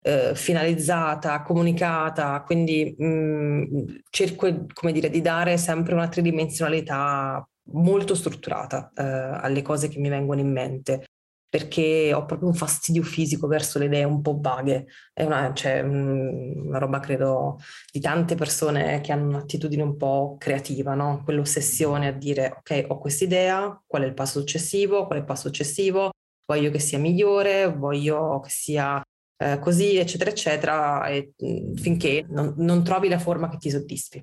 eh, 0.02 0.34
finalizzata, 0.34 1.42
comunicata, 1.42 2.42
quindi 2.42 2.94
mh, 2.96 4.00
cerco 4.10 4.66
come 4.72 4.92
dire, 4.92 5.10
di 5.10 5.20
dare 5.20 5.56
sempre 5.58 5.94
una 5.94 6.08
tridimensionalità 6.08 7.46
molto 7.72 8.14
strutturata 8.14 8.90
eh, 8.96 9.02
alle 9.02 9.62
cose 9.62 9.88
che 9.88 9.98
mi 9.98 10.08
vengono 10.08 10.40
in 10.40 10.50
mente 10.50 11.04
perché 11.50 12.14
ho 12.14 12.24
proprio 12.26 12.48
un 12.48 12.54
fastidio 12.54 13.02
fisico 13.02 13.48
verso 13.48 13.80
le 13.80 13.86
idee 13.86 14.04
un 14.04 14.20
po' 14.22 14.38
vaghe. 14.40 14.86
È 15.12 15.24
una, 15.24 15.52
cioè, 15.52 15.80
una 15.80 16.78
roba, 16.78 17.00
credo, 17.00 17.58
di 17.90 17.98
tante 17.98 18.36
persone 18.36 19.00
che 19.00 19.10
hanno 19.10 19.26
un'attitudine 19.30 19.82
un 19.82 19.96
po' 19.96 20.36
creativa, 20.38 20.94
no? 20.94 21.22
Quell'ossessione 21.24 22.06
a 22.06 22.12
dire, 22.12 22.54
ok, 22.58 22.84
ho 22.88 22.98
quest'idea, 22.98 23.82
qual 23.84 24.02
è 24.04 24.06
il 24.06 24.14
passo 24.14 24.38
successivo, 24.38 25.06
qual 25.06 25.18
è 25.18 25.20
il 25.22 25.26
passo 25.26 25.48
successivo, 25.48 26.10
voglio 26.50 26.70
che 26.72 26.80
sia 26.80 26.98
migliore, 26.98 27.72
voglio 27.72 28.40
che 28.40 28.50
sia 28.50 29.00
eh, 29.36 29.60
così, 29.60 29.96
eccetera, 29.96 30.30
eccetera, 30.30 31.06
e, 31.06 31.32
finché 31.76 32.26
non, 32.28 32.54
non 32.56 32.82
trovi 32.82 33.08
la 33.08 33.20
forma 33.20 33.48
che 33.48 33.58
ti 33.58 33.70
soddisfi. 33.70 34.20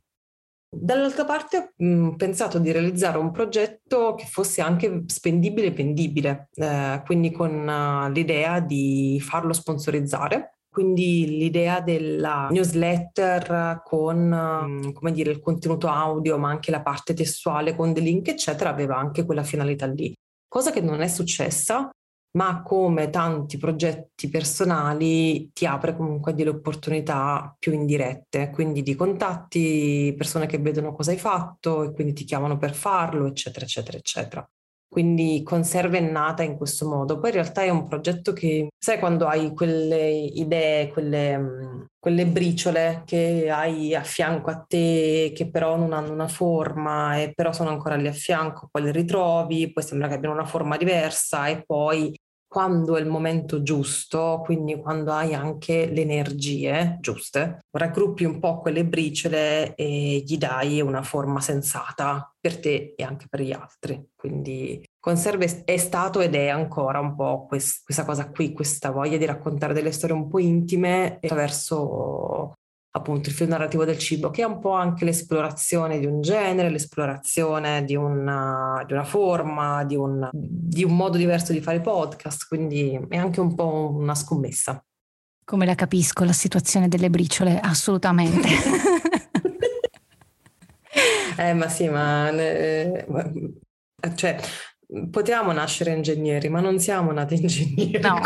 Dall'altra 0.69 1.24
parte 1.24 1.74
ho 1.77 2.15
pensato 2.17 2.60
di 2.60 2.74
realizzare 2.74 3.17
un 3.17 3.31
progetto 3.31 4.15
che 4.15 4.25
fosse 4.25 4.62
anche 4.62 5.03
spendibile 5.05 5.67
e 5.67 5.72
vendibile, 5.72 6.50
eh, 6.55 7.01
quindi 7.05 7.31
con 7.31 7.65
uh, 7.65 8.12
l'idea 8.12 8.60
di 8.60 9.17
farlo 9.24 9.53
sponsorizzare. 9.53 10.51
Quindi 10.69 11.38
l'idea 11.38 11.79
della 11.79 12.50
newsletter 12.51 13.81
con 13.84 14.91
come 14.93 15.12
dire, 15.12 15.31
il 15.31 15.39
contenuto 15.39 15.88
audio, 15.88 16.38
ma 16.38 16.50
anche 16.50 16.69
la 16.69 16.84
parte 16.84 17.15
testuale 17.15 17.75
con 17.75 17.93
dei 17.93 18.03
link, 18.03 18.27
eccetera, 18.27 18.69
aveva 18.69 18.98
anche 18.98 19.25
quella 19.25 19.43
finalità 19.43 19.88
lì. 19.88 20.13
Cosa 20.48 20.72
che 20.72 20.81
non 20.81 21.01
è 21.01 21.07
successa 21.07 21.89
ma 22.31 22.62
come 22.62 23.10
tanti 23.10 23.57
progetti 23.57 24.29
personali 24.29 25.51
ti 25.53 25.65
apre 25.65 25.96
comunque 25.96 26.34
delle 26.34 26.50
opportunità 26.51 27.55
più 27.57 27.74
indirette, 27.74 28.50
quindi 28.51 28.81
di 28.84 28.96
contatti, 28.96 30.13
persone 30.17 30.46
che 30.46 30.60
vedono 30.60 30.93
cosa 30.93 31.12
hai 31.12 31.17
fatto 31.17 31.84
e 31.84 31.93
quindi 31.93 32.13
ti 32.13 32.24
chiamano 32.25 32.57
per 32.57 32.74
farlo, 32.75 33.25
eccetera, 33.27 33.65
eccetera, 33.65 33.98
eccetera. 33.98 34.48
Quindi 34.89 35.44
Conserve 35.44 35.98
è 36.00 36.01
nata 36.01 36.44
in 36.44 36.56
questo 36.58 36.88
modo. 36.88 37.20
Poi 37.20 37.29
in 37.29 37.36
realtà 37.36 37.62
è 37.62 37.70
un 37.70 37.88
progetto 37.88 38.34
che, 38.34 38.70
sai, 38.77 39.00
quando 39.00 39.27
hai 39.27 39.53
quelle 39.53 40.10
idee, 40.10 40.88
quelle, 40.89 41.88
quelle 42.00 42.25
briciole 42.25 43.03
che 43.06 43.50
hai 43.50 43.94
a 43.94 44.01
fianco 44.03 44.50
a 44.50 44.63
te, 44.67 45.34
che 45.36 45.50
però 45.50 45.75
non 45.75 45.94
hanno 45.94 46.13
una 46.13 46.27
forma 46.27 47.17
e 47.22 47.34
però 47.34 47.51
sono 47.51 47.70
ancora 47.70 47.96
lì 47.96 48.08
a 48.08 48.13
fianco, 48.13 48.70
poi 48.72 48.84
le 48.84 48.91
ritrovi, 48.91 49.72
poi 49.74 49.84
sembra 49.84 50.08
che 50.08 50.15
abbiano 50.15 50.36
una 50.36 50.46
forma 50.46 50.77
diversa 50.77 51.48
e 51.48 51.63
poi 51.65 52.15
quando 52.48 52.96
è 52.96 53.01
il 53.01 53.08
momento 53.08 53.62
giusto, 53.62 54.42
quindi 54.44 54.80
quando 54.80 55.12
hai 55.12 55.34
anche 55.34 55.88
le 55.88 56.01
energie 56.01 56.98
giuste, 57.01 57.60
raggruppi 57.72 58.24
un 58.24 58.39
po' 58.39 58.60
quelle 58.60 58.86
briciole 58.86 59.75
e 59.75 60.24
gli 60.25 60.38
dai 60.38 60.82
una 60.82 61.04
forma 61.04 61.42
sensata 61.42 62.34
per 62.39 62.60
te 62.60 62.94
e 62.96 63.04
anche 63.04 63.27
per 63.30 63.42
gli 63.42 63.51
altri. 63.51 64.12
Quindi 64.16 64.82
Conserve 65.08 65.63
è 65.63 65.77
stato 65.77 66.20
ed 66.20 66.36
è 66.36 66.50
ancora 66.50 67.00
un 67.00 67.16
po' 67.16 67.46
questa 67.48 68.04
cosa 68.04 68.30
qui, 68.30 68.51
questa 68.51 68.92
voglia 68.92 69.16
di 69.16 69.24
raccontare 69.24 69.74
delle 69.74 69.94
storie 69.94 70.13
un 70.13 70.27
po' 70.27 70.38
intime 70.38 71.20
attraverso 71.22 72.56
appunto 72.98 73.30
il 73.30 73.36
film 73.36 73.50
narrativo 73.50 73.86
del 73.86 73.98
cibo, 73.98 74.30
che 74.30 74.42
è 74.42 74.46
un 74.46 74.60
po' 74.60 74.74
anche 74.74 75.06
l'esplorazione 75.06 76.00
di 76.00 76.06
un 76.06 76.22
genere, 76.22 76.70
l'esplorazione 76.70 77.84
di 77.84 77.96
una, 77.96 78.84
di 78.86 78.94
una 78.94 79.04
forma, 79.04 79.84
di 79.84 79.96
un, 79.96 80.30
di 80.32 80.84
un 80.84 80.96
modo 80.96 81.18
diverso 81.18 81.54
di 81.54 81.62
fare 81.62 81.82
podcast, 81.82 82.48
quindi 82.48 83.00
è 83.10 83.18
anche 83.18 83.39
un 83.39 83.56
po' 83.56 83.94
una 83.96 84.16
scommessa. 84.16 84.84
Come 85.46 85.66
la 85.66 85.75
capisco 85.75 86.25
la 86.25 86.34
situazione 86.34 86.89
delle 86.89 87.10
briciole, 87.10 87.60
assolutamente. 87.60 88.50
eh, 91.38 91.54
ma 91.54 91.70
sì, 91.70 91.88
ma 91.88 92.30
eh, 92.32 93.06
cioè, 94.16 94.38
potevamo 95.10 95.51
nascere 95.51 95.94
ingegneri, 95.94 96.50
ma 96.50 96.60
non 96.60 96.80
siamo 96.80 97.12
nati 97.12 97.36
ingegneri. 97.36 98.00
No, 98.00 98.20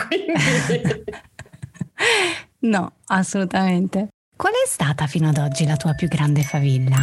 no 2.62 2.94
assolutamente. 3.06 4.10
Qual 4.41 4.53
è 4.53 4.65
stata 4.65 5.05
fino 5.05 5.29
ad 5.29 5.38
oggi 5.38 5.67
la 5.67 5.75
tua 5.75 5.93
più 5.93 6.07
grande 6.07 6.41
favilla? 6.41 6.98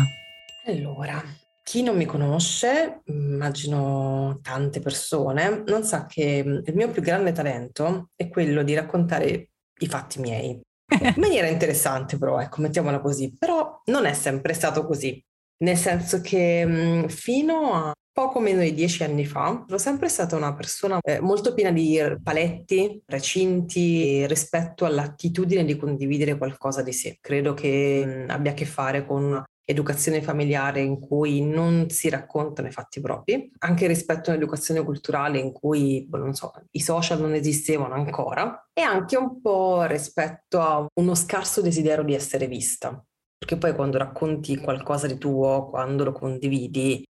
Allora, 0.66 1.22
chi 1.62 1.84
non 1.84 1.96
mi 1.96 2.04
conosce, 2.04 3.02
immagino 3.04 4.40
tante 4.42 4.80
persone, 4.80 5.62
non 5.64 5.84
sa 5.84 6.06
che 6.06 6.42
mm, 6.44 6.58
il 6.64 6.74
mio 6.74 6.90
più 6.90 7.00
grande 7.00 7.30
talento 7.30 8.08
è 8.16 8.28
quello 8.28 8.64
di 8.64 8.74
raccontare 8.74 9.50
i 9.78 9.86
fatti 9.86 10.18
miei. 10.18 10.48
In 11.00 11.14
maniera 11.14 11.46
interessante 11.46 12.18
però, 12.18 12.40
ecco, 12.40 12.60
mettiamola 12.60 12.98
così, 12.98 13.32
però 13.38 13.82
non 13.84 14.04
è 14.04 14.14
sempre 14.14 14.52
stato 14.52 14.84
così, 14.84 15.24
nel 15.58 15.76
senso 15.76 16.20
che 16.20 16.66
mm, 16.66 17.04
fino 17.04 17.72
a 17.72 17.92
poco 18.18 18.40
meno 18.40 18.62
di 18.62 18.74
dieci 18.74 19.04
anni 19.04 19.24
fa, 19.24 19.64
ero 19.68 19.78
sempre 19.78 20.08
stata 20.08 20.34
una 20.34 20.52
persona 20.52 20.98
eh, 21.00 21.20
molto 21.20 21.54
piena 21.54 21.70
di 21.70 22.02
paletti, 22.20 23.00
recinti 23.06 24.26
rispetto 24.26 24.84
all'attitudine 24.84 25.64
di 25.64 25.76
condividere 25.76 26.36
qualcosa 26.36 26.82
di 26.82 26.92
sé. 26.92 27.18
Credo 27.20 27.54
che 27.54 28.02
mh, 28.04 28.10
mm, 28.10 28.30
abbia 28.30 28.50
a 28.50 28.54
che 28.54 28.64
fare 28.64 29.06
con 29.06 29.40
educazione 29.64 30.20
familiare 30.20 30.80
in 30.80 30.98
cui 30.98 31.44
non 31.44 31.90
si 31.90 32.08
raccontano 32.08 32.66
i 32.66 32.72
fatti 32.72 33.00
propri, 33.00 33.52
anche 33.58 33.86
rispetto 33.86 34.30
all'educazione 34.30 34.82
culturale 34.82 35.38
in 35.38 35.52
cui, 35.52 36.04
boh, 36.08 36.32
so, 36.32 36.50
i 36.72 36.80
social 36.80 37.20
non 37.20 37.34
esistevano 37.34 37.94
ancora, 37.94 38.68
e 38.72 38.80
anche 38.80 39.16
un 39.16 39.40
po' 39.40 39.84
rispetto 39.84 40.60
a 40.60 40.84
uno 40.94 41.14
scarso 41.14 41.60
desiderio 41.60 42.02
di 42.02 42.14
essere 42.14 42.48
vista. 42.48 43.00
Perché 43.38 43.56
poi 43.56 43.76
quando 43.76 43.98
racconti 43.98 44.56
qualcosa 44.56 45.06
di 45.06 45.18
tuo, 45.18 45.68
quando 45.70 46.02
lo 46.02 46.10
condividi, 46.10 47.04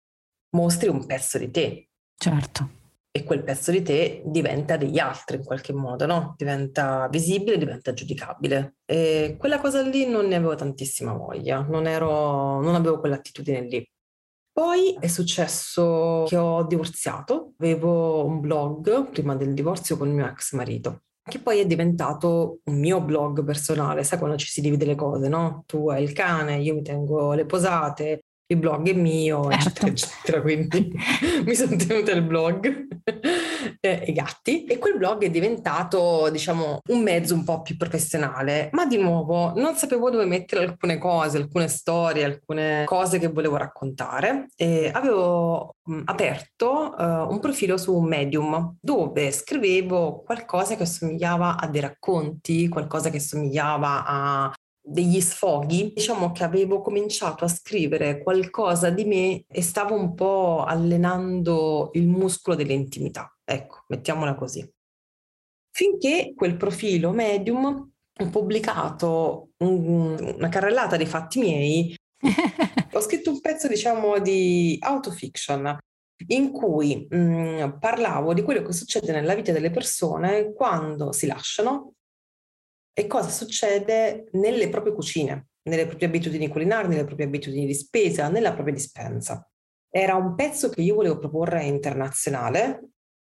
mostri 0.52 0.90
un 0.90 1.06
pezzo 1.06 1.38
di 1.38 1.52
te. 1.52 1.90
Certo. 2.16 2.70
E 3.12 3.24
quel 3.24 3.44
pezzo 3.44 3.72
di 3.72 3.82
te 3.82 4.22
diventa 4.26 4.78
degli 4.78 5.00
altri 5.00 5.38
in 5.38 5.44
qualche 5.44 5.74
modo, 5.74 6.06
no? 6.06 6.36
Diventa 6.38 7.08
visibile, 7.10 7.58
diventa 7.58 7.94
giudicabile. 7.94 8.76
E 8.86 9.36
quella 9.40 9.60
cosa 9.60 9.82
lì 9.82 10.08
non 10.08 10.28
ne 10.28 10.36
avevo 10.36 10.56
tantissima 10.56 11.14
voglia, 11.14 11.62
non, 11.62 11.88
ero, 11.88 12.62
non 12.62 12.76
avevo 12.76 13.00
quell'attitudine 13.00 13.62
lì. 13.62 13.90
Poi 14.52 14.98
è 15.00 15.08
successo 15.08 16.26
che 16.28 16.36
ho 16.36 16.64
divorziato, 16.64 17.54
avevo 17.60 18.26
un 18.26 18.40
blog 18.40 19.10
prima 19.10 19.36
del 19.36 19.54
divorzio 19.54 19.98
con 19.98 20.08
il 20.08 20.16
mio 20.16 20.28
ex 20.28 20.54
marito, 20.54 21.04
che 21.24 21.40
poi 21.40 21.60
è 21.60 21.68
diventato 21.68 22.62
un 22.64 22.80
mio 22.80 23.00
blog 23.00 23.44
personale, 23.44 24.04
sai 24.04 24.18
quando 24.18 24.36
ci 24.36 24.48
si 24.48 24.62
divide 24.62 24.86
le 24.86 24.96
cose, 24.96 25.28
no? 25.28 25.64
Tu 25.68 25.90
hai 25.90 26.02
il 26.02 26.12
cane, 26.14 26.58
io 26.58 26.74
mi 26.74 26.82
tengo 26.82 27.34
le 27.34 27.46
posate, 27.46 28.24
il 28.50 28.58
blog 28.58 28.90
è 28.90 28.94
mio, 28.94 29.52
certo. 29.52 29.88
eccetera, 29.88 29.88
eccetera. 29.88 30.42
Quindi 30.42 30.92
mi 31.46 31.54
sono 31.54 31.76
tenuta 31.76 32.12
il 32.12 32.22
blog 32.24 32.88
e 33.80 34.04
i 34.08 34.14
gatti. 34.14 34.64
E 34.66 34.78
quel 34.78 34.98
blog 34.98 35.24
è 35.24 35.30
diventato, 35.30 36.30
diciamo, 36.32 36.80
un 36.88 37.02
mezzo 37.02 37.34
un 37.34 37.44
po' 37.44 37.62
più 37.62 37.76
professionale. 37.76 38.70
Ma 38.72 38.86
di 38.86 38.98
nuovo 38.98 39.54
non 39.56 39.76
sapevo 39.76 40.10
dove 40.10 40.26
mettere 40.26 40.64
alcune 40.64 40.98
cose, 40.98 41.38
alcune 41.38 41.68
storie, 41.68 42.24
alcune 42.24 42.84
cose 42.86 43.20
che 43.20 43.28
volevo 43.28 43.58
raccontare. 43.58 44.48
E 44.56 44.92
avevo 44.94 45.76
mh, 45.84 46.02
aperto 46.06 46.94
uh, 46.98 47.04
un 47.30 47.40
profilo 47.42 47.78
su 47.78 47.98
Medium 48.00 48.78
dove 48.80 49.32
scrivevo 49.32 50.24
qualcosa 50.24 50.76
che 50.76 50.84
assomigliava 50.84 51.58
a 51.60 51.68
dei 51.68 51.82
racconti, 51.82 52.70
qualcosa 52.70 53.10
che 53.10 53.18
assomigliava 53.18 54.06
a 54.06 54.54
degli 54.88 55.20
sfoghi, 55.20 55.92
diciamo 55.94 56.32
che 56.32 56.44
avevo 56.44 56.82
cominciato 56.82 57.44
a 57.44 57.50
scrivere 57.50 58.24
qualcosa 58.24 58.90
di 58.90 59.04
me 59.04 59.44
e 59.48 59.62
stavo 59.62 59.96
un 59.96 60.14
po' 60.14 60.64
allenando 60.64 61.90
il 61.94 62.08
muscolo 62.08 62.56
dell'intimità. 62.56 63.36
Ecco, 63.44 63.84
mettiamola 63.88 64.36
così. 64.36 64.68
Finché 65.72 66.34
quel 66.36 66.56
profilo 66.56 67.12
medium 67.12 67.92
ho 68.20 68.30
pubblicato 68.30 69.50
un, 69.58 70.34
una 70.38 70.50
carrellata 70.50 70.96
dei 70.96 71.06
fatti 71.06 71.40
miei, 71.40 71.96
ho 72.94 73.02
scritto 73.02 73.30
un 73.30 73.42
pezzo, 73.42 73.68
diciamo, 73.68 74.20
di 74.20 74.78
autofiction 74.80 75.78
in 76.30 76.52
cui 76.52 77.06
mh, 77.10 77.18
mm, 77.18 77.70
parlavo 77.80 78.34
di 78.34 78.42
quello 78.42 78.64
che 78.64 78.74
succede 78.74 79.12
nella 79.12 79.36
vita 79.36 79.52
delle 79.52 79.70
persone 79.70 80.54
quando 80.54 81.12
si 81.12 81.28
lasciano 81.28 81.94
e 83.00 83.06
cosa 83.06 83.30
succede 83.30 84.28
nelle 84.32 84.70
proprie 84.70 84.92
cucine, 84.92 85.50
nelle 85.70 85.86
proprie 85.86 86.08
abitudini 86.08 86.48
culinarie, 86.48 86.88
nelle 86.88 87.06
proprie 87.06 87.28
abitudini 87.28 87.68
di 87.68 87.76
spesa, 87.76 88.28
nella 88.28 88.54
propria 88.54 88.74
dispensa. 88.74 89.48
Era 89.88 90.16
un 90.16 90.34
pezzo 90.34 90.70
che 90.70 90.82
io 90.82 90.96
volevo 90.96 91.20
proporre 91.20 91.64
internazionale, 91.66 92.90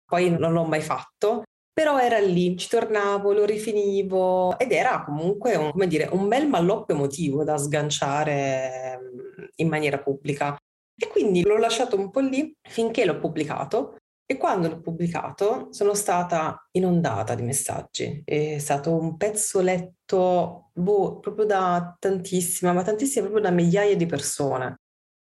poi 0.05 0.31
non 0.31 0.53
l'ho 0.53 0.63
mai 0.63 0.81
fatto, 0.81 1.43
però 1.73 1.99
era 1.99 2.21
lì, 2.21 2.57
ci 2.57 2.69
tornavo, 2.69 3.33
lo 3.33 3.45
rifinivo 3.45 4.57
ed 4.61 4.71
era 4.71 5.03
comunque 5.05 5.57
un, 5.57 5.73
dire, 5.89 6.09
un 6.13 6.29
bel 6.29 6.47
malloppo 6.47 6.93
emotivo 6.93 7.43
da 7.43 7.59
sganciare 7.59 9.01
mm, 9.01 9.45
in 9.57 9.69
maniera 9.69 9.99
pubblica. 9.99 10.57
E 10.97 11.09
quindi 11.09 11.43
l'ho 11.43 11.59
lasciato 11.59 11.99
un 11.99 12.11
po' 12.11 12.21
lì 12.21 12.57
finché 12.63 13.05
l'ho 13.05 13.19
pubblicato 13.19 13.97
e 14.31 14.37
quando 14.37 14.69
l'ho 14.69 14.81
pubblicato 14.83 15.69
sono 15.73 15.95
stata 15.95 16.69
inondata 16.73 17.35
di 17.35 17.41
messaggi. 17.41 18.21
È 18.23 18.59
stato 18.59 18.95
un 18.95 19.17
pezzo 19.17 19.63
letto 19.63 20.69
boh, 20.75 21.19
proprio 21.19 21.47
da 21.47 21.97
tantissima, 21.99 22.75
ma 22.75 22.83
tantissime 22.83 23.29
proprio 23.29 23.49
da 23.49 23.57
migliaia 23.57 23.97
di 23.97 24.05
persone. 24.05 24.81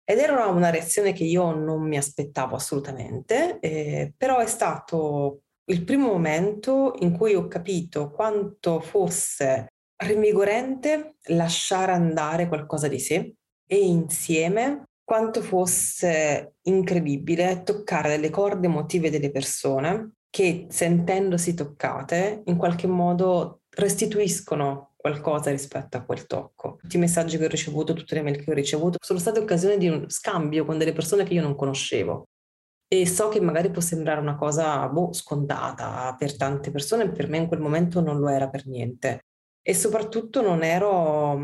Ed 0.05 0.19
era 0.19 0.45
una 0.47 0.69
reazione 0.69 1.11
che 1.11 1.25
io 1.25 1.51
non 1.53 1.85
mi 1.85 1.97
aspettavo 1.97 2.55
assolutamente, 2.55 3.59
eh, 3.59 4.13
però 4.15 4.39
è 4.39 4.47
stato 4.47 5.41
il 5.65 5.83
primo 5.83 6.07
momento 6.07 6.95
in 6.99 7.11
cui 7.17 7.35
ho 7.35 7.49
capito 7.49 8.09
quanto 8.09 8.79
fosse 8.79 9.67
rinvigorente 9.97 11.15
lasciare 11.27 11.91
andare 11.91 12.47
qualcosa 12.47 12.87
di 12.87 12.99
sé 12.99 13.35
e 13.67 13.77
insieme 13.85 14.85
quanto 15.13 15.43
fosse 15.43 16.55
incredibile 16.63 17.61
toccare 17.61 18.09
delle 18.09 18.31
corde 18.31 18.65
emotive 18.65 19.11
delle 19.11 19.29
persone 19.29 20.13
che 20.27 20.65
sentendosi 20.69 21.53
toccate 21.53 22.41
in 22.45 22.57
qualche 22.57 22.87
modo 22.87 23.61
restituiscono 23.69 24.95
qualcosa 24.95 25.51
rispetto 25.51 25.97
a 25.97 26.01
quel 26.01 26.25
tocco. 26.25 26.77
Tutti 26.81 26.95
i 26.95 26.99
messaggi 26.99 27.37
che 27.37 27.45
ho 27.45 27.47
ricevuto, 27.47 27.93
tutte 27.93 28.15
le 28.15 28.23
mail 28.23 28.43
che 28.43 28.49
ho 28.49 28.55
ricevuto 28.55 28.97
sono 28.99 29.19
state 29.19 29.37
occasioni 29.37 29.77
di 29.77 29.87
un 29.87 30.09
scambio 30.09 30.65
con 30.65 30.79
delle 30.79 30.93
persone 30.93 31.23
che 31.23 31.35
io 31.35 31.43
non 31.43 31.55
conoscevo. 31.55 32.29
E 32.87 33.05
so 33.05 33.29
che 33.29 33.39
magari 33.39 33.69
può 33.69 33.81
sembrare 33.83 34.19
una 34.19 34.35
cosa 34.35 34.87
boh, 34.89 35.13
scontata 35.13 36.15
per 36.17 36.35
tante 36.35 36.71
persone, 36.71 37.11
per 37.11 37.29
me 37.29 37.37
in 37.37 37.47
quel 37.47 37.59
momento 37.59 38.01
non 38.01 38.17
lo 38.17 38.29
era 38.29 38.49
per 38.49 38.65
niente. 38.65 39.25
E 39.61 39.75
soprattutto 39.75 40.41
non 40.41 40.63
ero, 40.63 41.39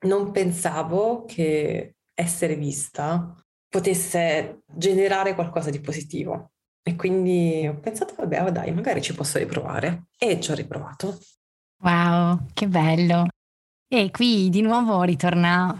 non 0.00 0.30
pensavo 0.30 1.24
che 1.24 1.95
essere 2.16 2.56
vista 2.56 3.34
potesse 3.68 4.62
generare 4.72 5.34
qualcosa 5.34 5.70
di 5.70 5.80
positivo. 5.80 6.52
E 6.82 6.96
quindi 6.96 7.66
ho 7.66 7.78
pensato, 7.78 8.14
vabbè, 8.16 8.44
oh 8.44 8.50
dai, 8.50 8.72
magari 8.72 9.02
ci 9.02 9.14
posso 9.14 9.38
riprovare. 9.38 10.06
E 10.18 10.40
ci 10.40 10.50
ho 10.50 10.54
riprovato. 10.54 11.18
Wow, 11.82 12.46
che 12.54 12.68
bello. 12.68 13.26
E 13.88 14.10
qui 14.10 14.48
di 14.50 14.62
nuovo 14.62 15.02
ritorna 15.02 15.78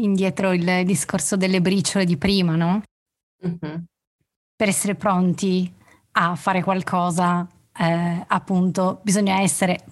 indietro 0.00 0.52
il 0.52 0.84
discorso 0.84 1.36
delle 1.36 1.60
briciole 1.60 2.04
di 2.04 2.16
prima, 2.16 2.54
no? 2.54 2.82
Mm-hmm. 3.46 3.82
Per 4.56 4.68
essere 4.68 4.94
pronti 4.94 5.72
a 6.12 6.34
fare 6.34 6.62
qualcosa, 6.62 7.48
eh, 7.76 8.24
appunto, 8.26 9.00
bisogna 9.02 9.40
essere 9.40 9.84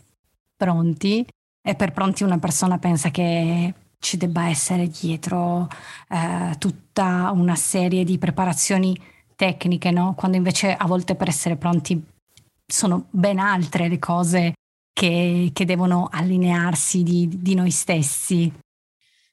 pronti. 0.56 1.24
E 1.62 1.74
per 1.74 1.92
pronti 1.92 2.22
una 2.22 2.38
persona 2.38 2.78
pensa 2.78 3.10
che 3.10 3.74
ci 4.06 4.16
debba 4.16 4.48
essere 4.48 4.86
dietro 4.86 5.66
eh, 6.08 6.54
tutta 6.58 7.32
una 7.34 7.56
serie 7.56 8.04
di 8.04 8.18
preparazioni 8.18 8.96
tecniche, 9.34 9.90
no? 9.90 10.14
quando 10.16 10.36
invece 10.36 10.72
a 10.72 10.86
volte 10.86 11.16
per 11.16 11.26
essere 11.26 11.56
pronti 11.56 12.00
sono 12.64 13.08
ben 13.10 13.40
altre 13.40 13.88
le 13.88 13.98
cose 13.98 14.52
che, 14.92 15.50
che 15.52 15.64
devono 15.64 16.08
allinearsi 16.08 17.02
di, 17.02 17.28
di, 17.42 17.56
noi 17.56 17.72
stessi. 17.72 18.52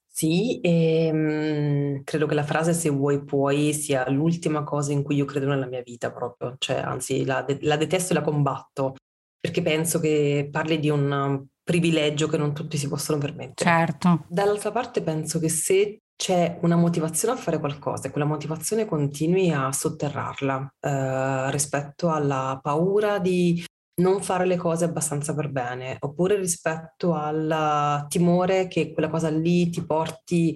Sì, 0.07 0.59
e, 0.59 1.05
ehm, 1.05 2.03
credo 2.03 2.25
che 2.25 2.33
la 2.33 2.43
frase 2.43 2.73
se 2.73 2.89
vuoi 2.89 3.23
puoi 3.23 3.73
sia 3.73 4.09
l'ultima 4.09 4.63
cosa 4.63 4.91
in 4.91 5.03
cui 5.03 5.15
io 5.17 5.25
credo 5.25 5.47
nella 5.47 5.67
mia 5.67 5.83
vita 5.83 6.11
proprio, 6.11 6.55
cioè 6.57 6.77
anzi 6.77 7.25
la, 7.25 7.45
la 7.61 7.77
detesto 7.77 8.13
e 8.13 8.15
la 8.15 8.23
combatto, 8.23 8.95
perché 9.39 9.61
penso 9.61 9.99
che 9.99 10.49
parli 10.51 10.79
di 10.79 10.89
un 10.89 11.47
privilegio 11.63 12.27
che 12.27 12.37
non 12.37 12.53
tutti 12.53 12.77
si 12.77 12.87
possono 12.87 13.17
permettere. 13.17 13.69
Certo. 13.69 14.25
Dall'altra 14.27 14.71
parte 14.71 15.01
penso 15.01 15.39
che 15.39 15.49
se 15.49 15.99
c'è 16.15 16.59
una 16.61 16.75
motivazione 16.75 17.33
a 17.33 17.41
fare 17.41 17.59
qualcosa 17.59 18.07
e 18.07 18.11
quella 18.11 18.27
motivazione 18.27 18.85
continui 18.85 19.51
a 19.51 19.71
sotterrarla 19.71 20.73
eh, 20.79 21.51
rispetto 21.51 22.09
alla 22.11 22.59
paura 22.61 23.19
di 23.19 23.63
non 23.95 24.21
fare 24.21 24.45
le 24.45 24.57
cose 24.57 24.85
abbastanza 24.85 25.35
per 25.35 25.49
bene, 25.49 25.97
oppure 25.99 26.35
rispetto 26.37 27.13
al 27.13 28.05
timore 28.09 28.67
che 28.67 28.91
quella 28.91 29.09
cosa 29.09 29.29
lì 29.29 29.69
ti 29.69 29.85
porti 29.85 30.55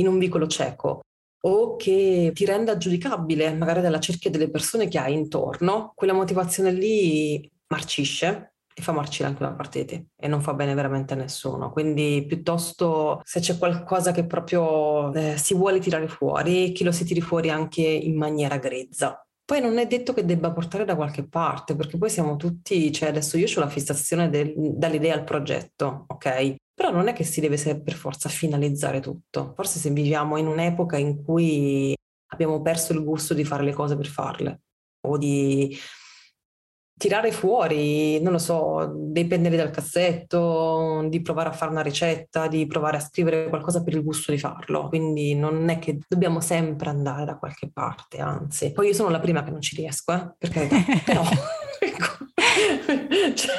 in 0.00 0.06
un 0.06 0.18
vicolo 0.18 0.46
cieco 0.46 1.00
o 1.40 1.76
che 1.76 2.30
ti 2.34 2.44
renda 2.44 2.76
giudicabile 2.76 3.54
magari 3.54 3.80
dalla 3.80 4.00
cerchia 4.00 4.30
delle 4.30 4.50
persone 4.50 4.88
che 4.88 4.98
hai 4.98 5.14
intorno, 5.14 5.92
quella 5.94 6.12
motivazione 6.12 6.72
lì 6.72 7.48
marcisce 7.68 8.54
e 8.78 8.82
fa 8.82 8.92
marcire 8.92 9.28
anche 9.28 9.42
una 9.42 9.56
te 9.56 10.06
e 10.16 10.28
non 10.28 10.40
fa 10.40 10.54
bene 10.54 10.72
veramente 10.74 11.14
a 11.14 11.16
nessuno. 11.16 11.72
Quindi 11.72 12.24
piuttosto 12.26 13.20
se 13.24 13.40
c'è 13.40 13.58
qualcosa 13.58 14.12
che 14.12 14.24
proprio 14.24 15.12
eh, 15.12 15.36
si 15.36 15.54
vuole 15.54 15.80
tirare 15.80 16.06
fuori, 16.06 16.72
che 16.72 16.84
lo 16.84 16.92
si 16.92 17.04
tiri 17.04 17.20
fuori 17.20 17.50
anche 17.50 17.82
in 17.82 18.16
maniera 18.16 18.56
grezza. 18.58 19.20
Poi 19.44 19.60
non 19.60 19.78
è 19.78 19.86
detto 19.86 20.12
che 20.12 20.24
debba 20.24 20.52
portare 20.52 20.84
da 20.84 20.94
qualche 20.94 21.26
parte, 21.26 21.74
perché 21.74 21.96
poi 21.96 22.10
siamo 22.10 22.36
tutti, 22.36 22.92
cioè 22.92 23.08
adesso 23.08 23.38
io 23.38 23.46
ho 23.52 23.60
la 23.60 23.68
fissazione 23.68 24.28
del, 24.28 24.52
dall'idea 24.56 25.14
al 25.14 25.24
progetto, 25.24 26.04
ok? 26.06 26.54
Però 26.74 26.90
non 26.92 27.08
è 27.08 27.12
che 27.14 27.24
si 27.24 27.40
deve 27.40 27.56
per 27.82 27.94
forza 27.94 28.28
finalizzare 28.28 29.00
tutto. 29.00 29.54
Forse 29.56 29.78
se 29.78 29.90
viviamo 29.90 30.36
in 30.36 30.46
un'epoca 30.46 30.96
in 30.98 31.24
cui 31.24 31.96
abbiamo 32.26 32.60
perso 32.60 32.92
il 32.92 33.02
gusto 33.02 33.34
di 33.34 33.44
fare 33.44 33.64
le 33.64 33.72
cose 33.72 33.96
per 33.96 34.06
farle 34.06 34.60
o 35.06 35.16
di 35.16 35.76
tirare 36.98 37.32
fuori, 37.32 38.20
non 38.20 38.32
lo 38.32 38.38
so, 38.38 38.92
dei 38.94 39.26
pennelli 39.26 39.56
dal 39.56 39.70
cassetto, 39.70 41.06
di 41.08 41.22
provare 41.22 41.48
a 41.48 41.52
fare 41.52 41.70
una 41.70 41.80
ricetta, 41.80 42.48
di 42.48 42.66
provare 42.66 42.98
a 42.98 43.00
scrivere 43.00 43.48
qualcosa 43.48 43.82
per 43.82 43.94
il 43.94 44.02
gusto 44.02 44.32
di 44.32 44.38
farlo. 44.38 44.88
Quindi 44.88 45.34
non 45.34 45.68
è 45.70 45.78
che 45.78 45.98
dobbiamo 46.06 46.40
sempre 46.40 46.90
andare 46.90 47.24
da 47.24 47.38
qualche 47.38 47.70
parte, 47.72 48.18
anzi. 48.18 48.72
Poi 48.72 48.88
io 48.88 48.94
sono 48.94 49.08
la 49.08 49.20
prima 49.20 49.42
che 49.42 49.50
non 49.50 49.62
ci 49.62 49.76
riesco, 49.76 50.12
eh, 50.12 50.34
perché 50.36 50.68
però 51.06 51.22
ecco. 51.78 52.26
cioè, 53.34 53.56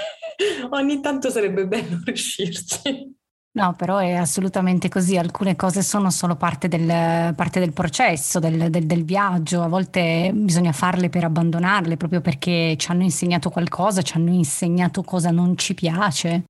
ogni 0.71 0.99
tanto 0.99 1.29
sarebbe 1.29 1.65
bello 1.65 1.99
riuscirci. 2.05 3.17
No, 3.51 3.73
però 3.73 3.97
è 3.97 4.13
assolutamente 4.13 4.89
così, 4.89 5.17
alcune 5.17 5.55
cose 5.55 5.81
sono 5.81 6.11
solo 6.11 6.35
parte 6.35 6.67
del, 6.67 7.33
parte 7.33 7.59
del 7.59 7.73
processo, 7.73 8.39
del, 8.39 8.69
del, 8.69 8.85
del, 8.85 9.03
viaggio, 9.03 9.63
a 9.63 9.67
volte 9.67 10.31
bisogna 10.33 10.71
farle 10.71 11.09
per 11.09 11.23
abbandonarle 11.23 11.97
proprio 11.97 12.21
perché 12.21 12.75
ci 12.77 12.91
hanno 12.91 13.01
insegnato 13.01 13.49
qualcosa, 13.49 14.03
ci 14.03 14.15
hanno 14.17 14.31
insegnato 14.31 15.01
cosa 15.01 15.31
non 15.31 15.57
ci 15.57 15.73
piace. 15.73 16.43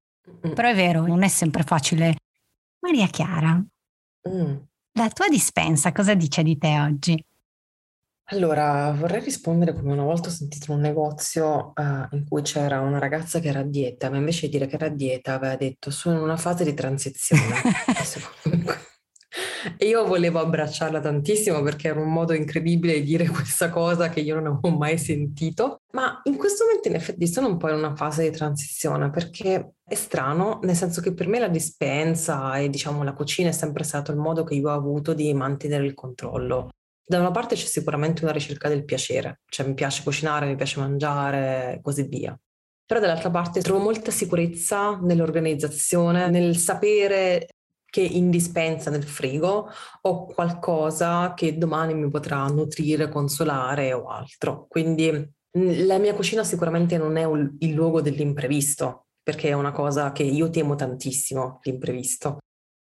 Mm. 0.46 0.52
Però 0.54 0.68
è 0.68 0.76
vero, 0.76 1.06
non 1.06 1.24
è 1.24 1.30
sempre 1.30 1.64
facile. 1.64 2.16
Maria 2.82 3.08
Chiara, 3.08 3.54
mm. 3.56 4.56
la 4.94 5.10
tua 5.10 5.30
dispensa 5.30 5.94
cosa 5.94 6.14
dice 6.16 6.44
di 6.44 6.58
te 6.58 6.80
oggi? 6.80 7.24
Allora, 8.32 8.92
vorrei 8.92 9.22
rispondere 9.22 9.74
come 9.74 9.92
una 9.92 10.04
volta 10.04 10.30
ho 10.30 10.32
sentito 10.32 10.72
in 10.72 10.78
un 10.78 10.84
negozio 10.84 11.74
uh, 11.76 12.15
in 12.15 12.26
cui 12.28 12.44
c'era 12.44 12.80
una 12.80 13.00
ragazza 13.00 13.39
che 13.39 13.48
era 13.48 13.62
a 13.62 13.63
dieta, 13.63 14.12
ma 14.12 14.18
invece 14.18 14.46
di 14.46 14.52
dire 14.52 14.68
che 14.68 14.76
era 14.76 14.86
a 14.86 14.89
dieta 14.89 15.34
aveva 15.34 15.56
detto 15.56 15.89
sono 15.89 16.18
in 16.18 16.22
una 16.22 16.38
fase 16.38 16.63
di 16.63 16.76
transizione. 16.76 17.42
e 19.78 19.88
io 19.88 20.06
volevo 20.06 20.38
abbracciarla 20.38 21.00
tantissimo 21.00 21.63
perché 21.63 21.88
era 21.88 22.00
un 22.00 22.12
modo 22.12 22.34
incredibile 22.34 23.00
di 23.00 23.02
dire 23.02 23.28
questa 23.28 23.72
cosa 23.72 24.10
che 24.10 24.20
io 24.20 24.36
non 24.36 24.46
avevo 24.46 24.78
mai 24.78 25.00
sentito, 25.00 25.82
ma 25.94 26.22
in 26.26 26.38
questo 26.38 26.65
momento 26.65 26.88
in 26.88 26.96
effetti 26.96 27.28
sono 27.28 27.48
un 27.48 27.58
po' 27.58 27.70
in 27.70 27.78
una 27.78 27.96
fase 27.96 28.30
di 28.30 28.36
transizione 28.36 29.10
perché 29.10 29.74
è 29.84 29.96
strano, 29.96 30.60
nel 30.62 30.76
senso 30.76 31.02
che 31.02 31.15
per 31.15 31.28
me 31.28 31.39
la 31.39 31.48
dispensa 31.48 32.60
e 32.60 32.70
diciamo 32.70 33.02
la 33.02 33.13
cucina 33.13 33.50
è 33.50 33.54
sempre 33.54 33.84
stato 33.84 34.12
il 34.12 34.20
modo 34.20 34.44
che 34.44 34.54
io 34.54 34.70
ho 34.70 34.76
avuto 34.76 35.15
di 35.15 35.34
mantenere 35.34 35.84
il 35.84 35.96
controllo 35.96 36.70
da 37.10 37.19
una 37.19 37.32
parte 37.32 37.56
c'è 37.56 37.65
sicuramente 37.65 38.22
una 38.24 38.32
ricerca 38.32 38.69
del 38.69 38.86
piacere, 38.86 39.41
cioè 39.48 39.65
mi 39.65 39.74
piace 39.74 40.04
cucinare, 40.04 40.45
mi 40.45 40.56
piace 40.56 40.80
mangiare 40.80 41.74
e 41.74 41.82
così 41.82 42.04
via. 42.04 42.39
però 42.86 43.00
dall'altra 43.00 43.32
parte 43.32 43.62
trovo 43.62 43.82
molta 43.82 44.12
sicurezza 44.12 45.00
nell'organizzazione, 45.02 46.30
nel 46.30 46.56
sapere 46.58 47.48
che 47.86 48.02
in 48.02 48.30
dispensa 48.30 48.91
nel 48.91 49.04
frigo 49.04 49.69
o 50.02 50.26
qualcosa 50.28 51.34
che 51.36 51.58
domani 51.58 51.95
mi 51.95 52.10
potrà 52.10 52.45
nutrire, 52.45 53.10
consolare 53.10 53.91
o 53.93 54.08
altro. 54.08 54.67
Quindi 54.67 55.34
la 55.54 55.98
mia 55.98 56.13
cucina 56.13 56.43
sicuramente 56.43 56.98
non 56.98 57.17
è 57.17 57.28
il 57.60 57.74
luogo 57.74 58.02
dell'imprevisto, 58.02 59.08
perché 59.24 59.50
è 59.50 59.54
una 59.54 59.72
cosa 59.72 60.12
che 60.12 60.24
io 60.24 60.52
temo 60.52 60.76
tantissimo, 60.76 61.60
l'imprevisto. 61.63 62.38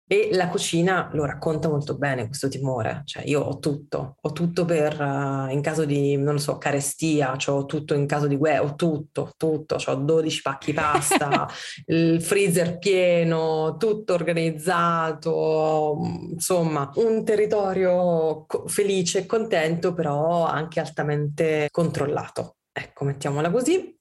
E 0.09 0.29
la 0.33 0.49
cucina 0.49 1.11
lo 1.15 1.25
racconta 1.25 1.69
molto 1.69 1.97
bene 1.97 2.29
questo 2.29 2.47
timore, 2.47 3.03
cioè 3.07 3.25
io 3.27 3.41
ho 3.41 3.59
tutto, 3.59 4.15
ho 4.21 4.33
tutto 4.33 4.65
per 4.65 5.01
uh, 5.01 5.51
in 5.51 5.61
caso 5.61 5.85
di, 5.85 6.17
non 6.17 6.39
so, 6.39 6.59
carestia, 6.59 7.37
ho 7.45 7.65
tutto 7.67 7.93
in 7.95 8.07
caso 8.07 8.29
di 8.29 8.37
guerra, 8.37 8.63
ho 8.63 8.77
tutto, 8.77 9.33
tutto, 9.37 9.77
ho 9.85 9.95
12 9.97 10.43
pacchi 10.43 10.73
pasta, 10.73 11.49
il 11.87 12.23
freezer 12.23 12.79
pieno, 12.79 13.77
tutto 13.79 14.15
organizzato, 14.15 15.99
insomma, 16.31 16.89
un 16.95 17.25
territorio 17.25 18.47
felice 18.67 19.19
e 19.21 19.27
contento, 19.27 19.93
però 19.93 20.47
anche 20.47 20.79
altamente 20.79 21.67
controllato. 21.73 22.59
Ecco, 22.73 23.05
mettiamola 23.05 23.51
così. 23.51 23.96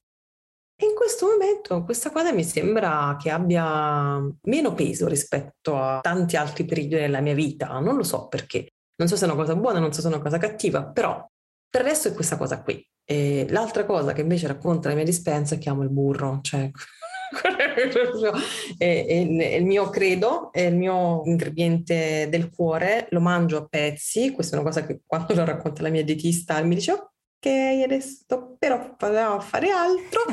E 0.78 0.86
in 0.86 0.94
questo 0.94 1.28
momento 1.28 1.84
questa 1.86 2.12
cosa 2.12 2.34
mi 2.34 2.44
sembra 2.44 3.16
che 3.18 3.30
abbia 3.30 4.20
meno 4.44 4.74
peso 4.74 5.08
rispetto 5.08 5.78
a 5.78 6.02
tanti 6.02 6.36
altri 6.36 6.66
periodi 6.66 6.96
della 6.96 7.22
mia 7.22 7.34
vita, 7.34 7.80
non 7.80 7.96
lo 7.96 8.04
so 8.04 8.28
perché. 8.28 8.72
Non 8.98 9.08
so 9.08 9.16
se 9.16 9.26
è 9.26 9.28
una 9.28 9.38
cosa 9.38 9.56
buona, 9.56 9.80
non 9.80 9.94
so 9.94 10.02
se 10.02 10.08
è 10.08 10.12
una 10.12 10.22
cosa 10.22 10.38
cattiva, 10.38 10.86
però 10.86 11.26
per 11.70 11.82
adesso 11.82 12.10
è 12.10 12.14
questa 12.14 12.38
cosa 12.38 12.62
qui. 12.62 12.86
E 13.06 13.46
l'altra 13.50 13.86
cosa 13.86 14.12
che 14.12 14.22
invece 14.22 14.48
racconta 14.48 14.90
la 14.90 14.96
mia 14.96 15.06
dispensa 15.06 15.56
è 15.56 15.58
che 15.58 15.70
amo 15.70 15.84
il 15.84 15.90
burro, 15.90 16.40
cioè 16.42 16.70
è, 18.78 19.06
è, 19.06 19.14
il 19.14 19.66
mio 19.66 19.90
credo, 19.90 20.52
è 20.52 20.62
il 20.62 20.76
mio 20.76 21.22
ingrediente 21.26 22.28
del 22.30 22.50
cuore, 22.50 23.08
lo 23.12 23.22
mangio 23.22 23.58
a 23.58 23.66
pezzi, 23.66 24.32
questa 24.32 24.56
è 24.56 24.60
una 24.60 24.70
cosa 24.70 24.86
che 24.86 25.02
quando 25.06 25.34
lo 25.36 25.46
racconta 25.46 25.84
la 25.84 25.90
mia 25.90 26.04
dietista 26.04 26.62
mi 26.64 26.76
dice 26.76 26.92
ok, 26.92 27.84
adesso 27.84 28.56
però 28.58 28.96
fare 28.98 29.70
altro 29.70 30.24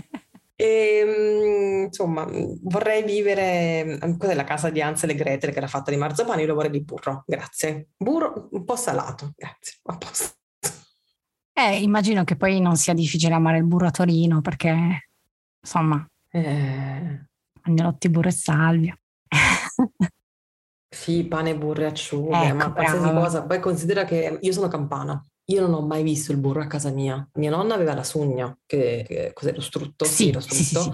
e, 0.62 0.98
ehm, 1.00 1.84
insomma, 1.86 2.24
vorrei 2.62 3.02
vivere, 3.02 3.98
cos'è 4.16 4.34
la 4.34 4.44
casa 4.44 4.70
di 4.70 4.80
Ansel 4.80 5.10
e 5.10 5.14
Gretel 5.16 5.50
che 5.50 5.58
era 5.58 5.66
fatta 5.66 5.90
di 5.90 5.96
marzapane, 5.96 6.42
io 6.42 6.46
lo 6.46 6.54
vorrei 6.54 6.70
di 6.70 6.84
burro, 6.84 7.24
grazie. 7.26 7.88
Burro 7.96 8.48
un 8.52 8.64
po' 8.64 8.76
salato, 8.76 9.32
grazie, 9.34 9.78
a 9.82 9.98
posto. 9.98 10.34
Eh, 11.54 11.82
immagino 11.82 12.22
che 12.22 12.36
poi 12.36 12.60
non 12.60 12.76
sia 12.76 12.94
difficile 12.94 13.34
amare 13.34 13.58
il 13.58 13.64
burro 13.64 13.88
a 13.88 13.90
Torino 13.90 14.40
perché, 14.40 15.08
insomma, 15.60 16.06
eh... 16.30 17.26
agnolotti, 17.62 18.08
burro 18.08 18.28
e 18.28 18.32
salvia. 18.32 18.96
sì, 20.88 21.26
pane, 21.26 21.56
burro 21.56 21.82
e 21.82 21.86
acciughe, 21.86 22.46
ecco, 22.46 22.54
ma 22.54 22.72
qualsiasi 22.72 23.10
cosa. 23.10 23.42
Poi 23.44 23.58
considera 23.58 24.04
che 24.04 24.38
io 24.40 24.52
sono 24.52 24.68
campana, 24.68 25.20
io 25.52 25.60
non 25.60 25.74
ho 25.74 25.86
mai 25.86 26.02
visto 26.02 26.32
il 26.32 26.38
burro 26.38 26.62
a 26.62 26.66
casa 26.66 26.90
mia. 26.90 27.26
Mia 27.34 27.50
nonna 27.50 27.74
aveva 27.74 27.94
la 27.94 28.04
sugna, 28.04 28.56
che, 28.66 29.04
che 29.06 29.30
cos'è 29.32 29.52
lo 29.52 29.60
strutto? 29.60 30.04
Sì, 30.04 30.12
sì 30.12 30.32
lo 30.32 30.40
strutto. 30.40 30.62
Sì, 30.62 30.74
sì, 30.74 30.90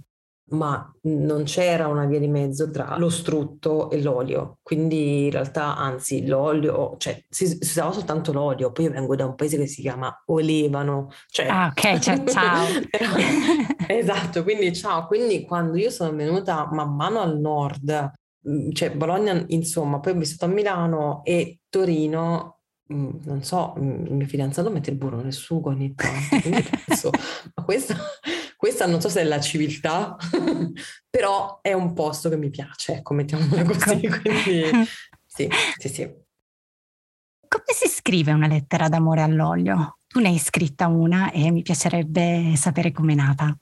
ma 0.51 0.90
non 1.03 1.44
c'era 1.44 1.88
una 1.88 2.07
via 2.07 2.18
di 2.18 2.29
mezzo 2.29 2.71
tra 2.71 2.97
lo 2.97 3.11
strutto 3.11 3.90
e 3.90 4.01
l'olio. 4.01 4.59
Quindi 4.62 5.25
in 5.25 5.31
realtà, 5.31 5.77
anzi, 5.77 6.27
l'olio, 6.27 6.97
cioè 6.99 7.23
si, 7.29 7.47
si 7.47 7.59
usava 7.61 7.92
soltanto 7.92 8.33
l'olio. 8.33 8.73
Poi 8.73 8.87
io 8.87 8.90
vengo 8.90 9.14
da 9.14 9.27
un 9.27 9.35
paese 9.35 9.59
che 9.59 9.66
si 9.66 9.83
chiama 9.83 10.23
Olevano. 10.27 11.11
Cioè... 11.29 11.47
Ah, 11.49 11.66
ok, 11.66 11.99
cioè, 11.99 12.25
ciao. 12.25 12.66
esatto, 13.87 14.42
quindi 14.42 14.75
ciao. 14.75 15.07
Quindi 15.07 15.44
quando 15.44 15.77
io 15.77 15.90
sono 15.90 16.14
venuta 16.16 16.68
man 16.73 16.94
mano 16.94 17.21
al 17.21 17.38
nord, 17.38 18.12
cioè 18.73 18.90
Bologna, 18.92 19.44
insomma, 19.49 20.01
poi 20.01 20.12
ho 20.12 20.16
vissuto 20.16 20.47
a 20.47 20.49
Milano 20.49 21.23
e 21.25 21.61
Torino 21.68 22.58
non 22.88 23.42
so, 23.42 23.74
mm, 23.79 24.07
il 24.07 24.14
mio 24.14 24.27
fidanzato 24.27 24.70
mette 24.70 24.90
il 24.90 24.96
burro 24.96 25.20
nel 25.20 25.33
sugo 25.33 25.70
ogni 25.70 25.94
tanto, 25.94 26.38
penso, 26.87 27.11
ma 27.55 27.64
questa, 27.64 27.96
questa 28.57 28.87
non 28.87 29.01
so 29.01 29.09
se 29.09 29.20
è 29.20 29.24
la 29.24 29.40
civiltà, 29.40 30.16
però 31.09 31.61
è 31.61 31.72
un 31.72 31.92
posto 31.92 32.29
che 32.29 32.37
mi 32.37 32.51
piace, 32.51 32.94
ecco, 32.94 33.14
mettiamola 33.14 33.61
ecco. 33.61 33.72
così, 33.72 34.01
quindi 34.09 34.87
sì, 35.27 35.48
sì, 35.77 35.88
sì. 35.88 36.27
Come 37.48 37.64
si 37.66 37.88
scrive 37.88 38.33
una 38.33 38.46
lettera 38.46 38.88
d'amore 38.88 39.22
all'olio? 39.22 39.98
Tu 40.07 40.20
ne 40.20 40.29
hai 40.29 40.38
scritta 40.38 40.87
una 40.87 41.31
e 41.31 41.51
mi 41.51 41.62
piacerebbe 41.62 42.55
sapere 42.57 42.92
com'è 42.92 43.14
nata. 43.14 43.57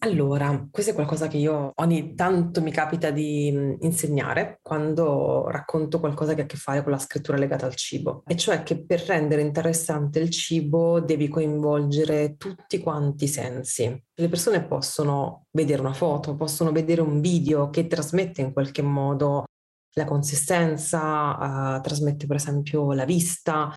Allora, 0.00 0.64
questo 0.70 0.92
è 0.92 0.94
qualcosa 0.94 1.26
che 1.26 1.38
io 1.38 1.72
ogni 1.74 2.14
tanto 2.14 2.62
mi 2.62 2.70
capita 2.70 3.10
di 3.10 3.48
insegnare 3.80 4.60
quando 4.62 5.48
racconto 5.48 5.98
qualcosa 5.98 6.34
che 6.34 6.42
ha 6.42 6.44
a 6.44 6.46
che 6.46 6.56
fare 6.56 6.84
con 6.84 6.92
la 6.92 7.00
scrittura 7.00 7.36
legata 7.36 7.66
al 7.66 7.74
cibo, 7.74 8.22
e 8.24 8.36
cioè 8.36 8.62
che 8.62 8.84
per 8.84 9.00
rendere 9.00 9.42
interessante 9.42 10.20
il 10.20 10.30
cibo 10.30 11.00
devi 11.00 11.26
coinvolgere 11.26 12.36
tutti 12.36 12.78
quanti 12.78 13.24
i 13.24 13.28
sensi. 13.28 14.04
Le 14.14 14.28
persone 14.28 14.64
possono 14.64 15.46
vedere 15.50 15.80
una 15.80 15.92
foto, 15.92 16.36
possono 16.36 16.70
vedere 16.70 17.00
un 17.00 17.20
video 17.20 17.68
che 17.68 17.88
trasmette 17.88 18.40
in 18.40 18.52
qualche 18.52 18.82
modo 18.82 19.46
la 19.94 20.04
consistenza, 20.04 21.76
uh, 21.76 21.80
trasmette 21.80 22.26
per 22.26 22.36
esempio 22.36 22.92
la 22.92 23.04
vista, 23.04 23.74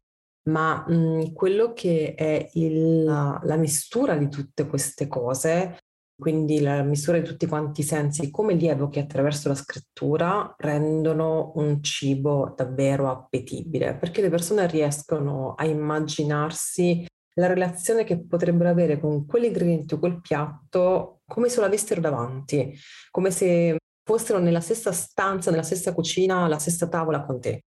ma 0.49 0.85
mh, 0.87 1.33
quello 1.33 1.73
che 1.73 2.13
è 2.15 2.47
il, 2.53 3.03
la 3.03 3.55
mistura 3.57 4.15
di 4.17 4.29
tutte 4.29 4.67
queste 4.67 5.07
cose 5.07 5.79
quindi 6.21 6.61
la 6.61 6.83
misura 6.83 7.17
di 7.17 7.25
tutti 7.25 7.47
quanti 7.47 7.81
i 7.81 7.83
sensi, 7.83 8.29
come 8.29 8.53
li 8.53 8.67
evochi 8.67 8.99
attraverso 8.99 9.47
la 9.47 9.55
scrittura, 9.55 10.53
rendono 10.59 11.51
un 11.55 11.81
cibo 11.81 12.53
davvero 12.55 13.09
appetibile, 13.09 13.95
perché 13.95 14.21
le 14.21 14.29
persone 14.29 14.67
riescono 14.67 15.55
a 15.55 15.65
immaginarsi 15.65 17.07
la 17.33 17.47
relazione 17.47 18.03
che 18.03 18.23
potrebbero 18.23 18.69
avere 18.69 18.99
con 18.99 19.25
quell'ingrediente 19.25 19.95
o 19.95 19.99
quel 19.99 20.21
piatto 20.21 21.21
come 21.25 21.49
se 21.49 21.59
lo 21.59 21.65
avessero 21.65 21.99
davanti, 21.99 22.71
come 23.09 23.31
se 23.31 23.77
fossero 24.03 24.37
nella 24.37 24.61
stessa 24.61 24.91
stanza, 24.91 25.49
nella 25.49 25.63
stessa 25.63 25.91
cucina, 25.91 26.43
alla 26.43 26.59
stessa 26.59 26.87
tavola 26.87 27.25
con 27.25 27.39
te. 27.41 27.63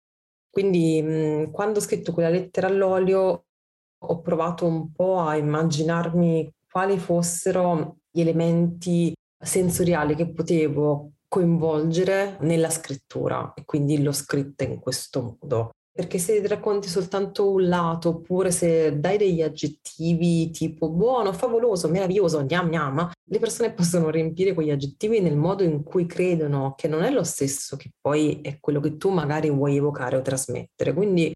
Quindi 0.47 1.49
quando 1.51 1.79
ho 1.79 1.81
scritto 1.81 2.13
quella 2.13 2.29
lettera 2.29 2.67
all'olio 2.67 3.45
ho 3.97 4.21
provato 4.21 4.67
un 4.67 4.91
po' 4.91 5.21
a 5.21 5.37
immaginarmi 5.37 6.53
quali 6.69 6.99
fossero 6.99 7.97
gli 8.13 8.21
elementi 8.21 9.11
sensoriali 9.43 10.15
che 10.15 10.31
potevo 10.31 11.13
coinvolgere 11.27 12.37
nella 12.41 12.69
scrittura 12.69 13.53
e 13.55 13.65
quindi 13.65 14.01
l'ho 14.01 14.11
scritta 14.11 14.63
in 14.63 14.79
questo 14.79 15.37
modo. 15.41 15.71
Perché 15.95 16.17
se 16.17 16.45
racconti 16.47 16.87
soltanto 16.87 17.51
un 17.51 17.67
lato 17.67 18.09
oppure 18.09 18.51
se 18.51 18.99
dai 18.99 19.17
degli 19.17 19.41
aggettivi 19.41 20.49
tipo 20.51 20.89
buono, 20.89 21.33
favoloso, 21.33 21.87
meraviglioso, 21.87 22.43
gnam 22.43 22.69
gnam, 22.69 23.11
le 23.29 23.39
persone 23.39 23.73
possono 23.73 24.09
riempire 24.09 24.53
quegli 24.53 24.71
aggettivi 24.71 25.19
nel 25.19 25.35
modo 25.35 25.63
in 25.63 25.83
cui 25.83 26.05
credono 26.07 26.73
che 26.75 26.87
non 26.87 27.03
è 27.03 27.11
lo 27.11 27.23
stesso 27.23 27.77
che 27.77 27.91
poi 27.99 28.41
è 28.41 28.59
quello 28.59 28.79
che 28.79 28.97
tu 28.97 29.09
magari 29.09 29.49
vuoi 29.49 29.77
evocare 29.77 30.15
o 30.15 30.21
trasmettere. 30.21 30.93
Quindi 30.93 31.31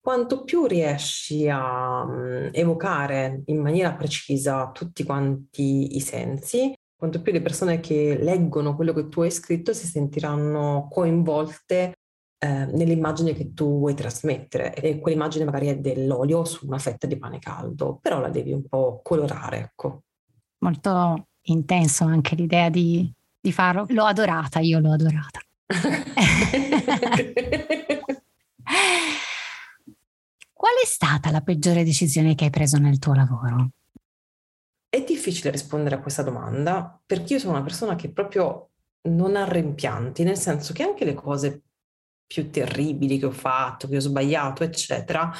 quanto 0.00 0.44
più 0.44 0.66
riesci 0.66 1.48
a 1.48 2.02
um, 2.02 2.48
evocare 2.52 3.42
in 3.46 3.60
maniera 3.60 3.94
precisa 3.94 4.70
tutti 4.72 5.04
quanti 5.04 5.96
i 5.96 6.00
sensi, 6.00 6.72
quanto 6.96 7.22
più 7.22 7.32
le 7.32 7.42
persone 7.42 7.80
che 7.80 8.18
leggono 8.20 8.74
quello 8.74 8.92
che 8.92 9.08
tu 9.08 9.20
hai 9.20 9.30
scritto 9.30 9.72
si 9.72 9.86
sentiranno 9.86 10.88
coinvolte 10.90 11.98
eh, 12.38 12.66
nell'immagine 12.66 13.34
che 13.34 13.52
tu 13.52 13.78
vuoi 13.78 13.94
trasmettere. 13.94 14.74
E 14.74 14.98
quell'immagine 14.98 15.44
magari 15.44 15.68
è 15.68 15.78
dell'olio 15.78 16.44
su 16.44 16.66
una 16.66 16.78
fetta 16.78 17.06
di 17.06 17.18
pane 17.18 17.38
caldo, 17.38 17.98
però 18.00 18.20
la 18.20 18.30
devi 18.30 18.52
un 18.52 18.66
po' 18.66 19.00
colorare, 19.02 19.58
ecco. 19.58 20.04
Molto 20.58 21.26
intenso 21.42 22.04
anche 22.04 22.34
l'idea 22.34 22.70
di, 22.70 23.10
di 23.38 23.52
farlo. 23.52 23.84
L'ho 23.88 24.04
adorata, 24.04 24.60
io 24.60 24.78
l'ho 24.78 24.92
adorata. 24.92 25.40
Qual 30.60 30.74
è 30.74 30.84
stata 30.84 31.30
la 31.30 31.40
peggiore 31.40 31.84
decisione 31.84 32.34
che 32.34 32.44
hai 32.44 32.50
preso 32.50 32.76
nel 32.76 32.98
tuo 32.98 33.14
lavoro? 33.14 33.70
È 34.90 35.02
difficile 35.02 35.50
rispondere 35.50 35.94
a 35.94 36.00
questa 36.00 36.22
domanda 36.22 37.00
perché 37.06 37.32
io 37.32 37.38
sono 37.38 37.54
una 37.54 37.62
persona 37.62 37.94
che 37.94 38.12
proprio 38.12 38.72
non 39.08 39.36
ha 39.36 39.48
rimpianti, 39.50 40.22
nel 40.22 40.36
senso 40.36 40.74
che 40.74 40.82
anche 40.82 41.06
le 41.06 41.14
cose 41.14 41.62
più 42.26 42.50
terribili 42.50 43.18
che 43.18 43.24
ho 43.24 43.30
fatto, 43.30 43.88
che 43.88 43.96
ho 43.96 44.00
sbagliato, 44.00 44.62
eccetera, 44.62 45.32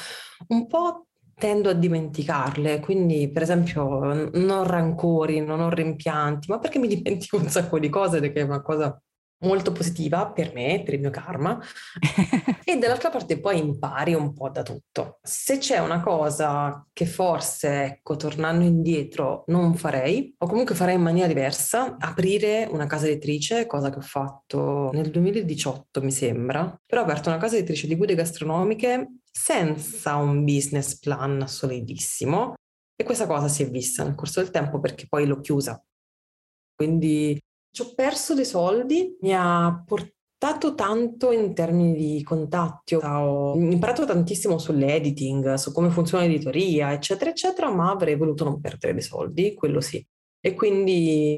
un 0.47 0.65
po' 0.65 1.05
tendo 1.35 1.69
a 1.69 1.73
dimenticarle, 1.73 2.79
quindi 2.79 3.29
per 3.29 3.43
esempio 3.43 3.99
non 4.33 4.49
ho 4.49 4.63
rancori, 4.63 5.39
non 5.39 5.59
ho 5.59 5.69
rimpianti, 5.69 6.49
ma 6.49 6.57
perché 6.57 6.79
mi 6.79 6.87
dimentico 6.97 7.37
un 7.37 7.47
sacco 7.47 7.77
di 7.77 7.89
cose, 7.89 8.19
perché 8.21 8.39
è 8.39 8.43
una 8.43 8.63
cosa 8.63 8.99
molto 9.41 9.71
positiva 9.71 10.31
per 10.31 10.53
me, 10.53 10.81
per 10.83 10.95
il 10.95 10.99
mio 10.99 11.09
karma, 11.09 11.59
e 12.63 12.77
dall'altra 12.77 13.09
parte 13.09 13.39
poi 13.39 13.59
impari 13.59 14.13
un 14.13 14.33
po' 14.33 14.49
da 14.49 14.63
tutto. 14.63 15.19
Se 15.21 15.57
c'è 15.57 15.79
una 15.79 16.01
cosa 16.01 16.85
che 16.93 17.05
forse, 17.05 17.83
ecco, 17.83 18.15
tornando 18.15 18.65
indietro, 18.65 19.43
non 19.47 19.75
farei, 19.75 20.33
o 20.37 20.47
comunque 20.47 20.75
farei 20.75 20.95
in 20.95 21.01
maniera 21.01 21.27
diversa, 21.27 21.97
aprire 21.99 22.67
una 22.71 22.85
casa 22.85 23.07
editrice, 23.07 23.65
cosa 23.65 23.89
che 23.89 23.97
ho 23.97 24.01
fatto 24.01 24.89
nel 24.93 25.09
2018 25.09 26.01
mi 26.01 26.11
sembra, 26.11 26.79
però 26.85 27.01
ho 27.01 27.03
aperto 27.03 27.29
una 27.29 27.37
casa 27.37 27.55
editrice 27.55 27.87
di 27.87 27.95
guide 27.95 28.15
gastronomiche 28.15 29.19
senza 29.31 30.15
un 30.15 30.43
business 30.43 30.99
plan 30.99 31.47
solidissimo 31.47 32.55
e 32.95 33.03
questa 33.03 33.25
cosa 33.25 33.47
si 33.47 33.63
è 33.63 33.69
vista 33.69 34.03
nel 34.03 34.15
corso 34.15 34.41
del 34.41 34.51
tempo 34.51 34.79
perché 34.79 35.07
poi 35.07 35.25
l'ho 35.25 35.39
chiusa. 35.39 35.81
Quindi 36.75 37.39
ci 37.71 37.81
ho 37.81 37.93
perso 37.95 38.33
dei 38.33 38.45
soldi, 38.45 39.17
mi 39.21 39.33
ha 39.35 39.83
portato 39.85 40.75
tanto 40.75 41.31
in 41.31 41.53
termini 41.53 41.93
di 41.93 42.23
contatti, 42.23 42.95
ho 42.95 43.55
imparato 43.55 44.05
tantissimo 44.05 44.57
sull'editing, 44.57 45.53
su 45.53 45.71
come 45.71 45.89
funziona 45.89 46.25
l'editoria, 46.25 46.91
eccetera, 46.91 47.29
eccetera, 47.29 47.71
ma 47.71 47.91
avrei 47.91 48.15
voluto 48.15 48.43
non 48.43 48.59
perdere 48.59 48.93
dei 48.93 49.01
soldi, 49.01 49.53
quello 49.53 49.79
sì. 49.81 50.05
E 50.39 50.53
quindi 50.53 51.37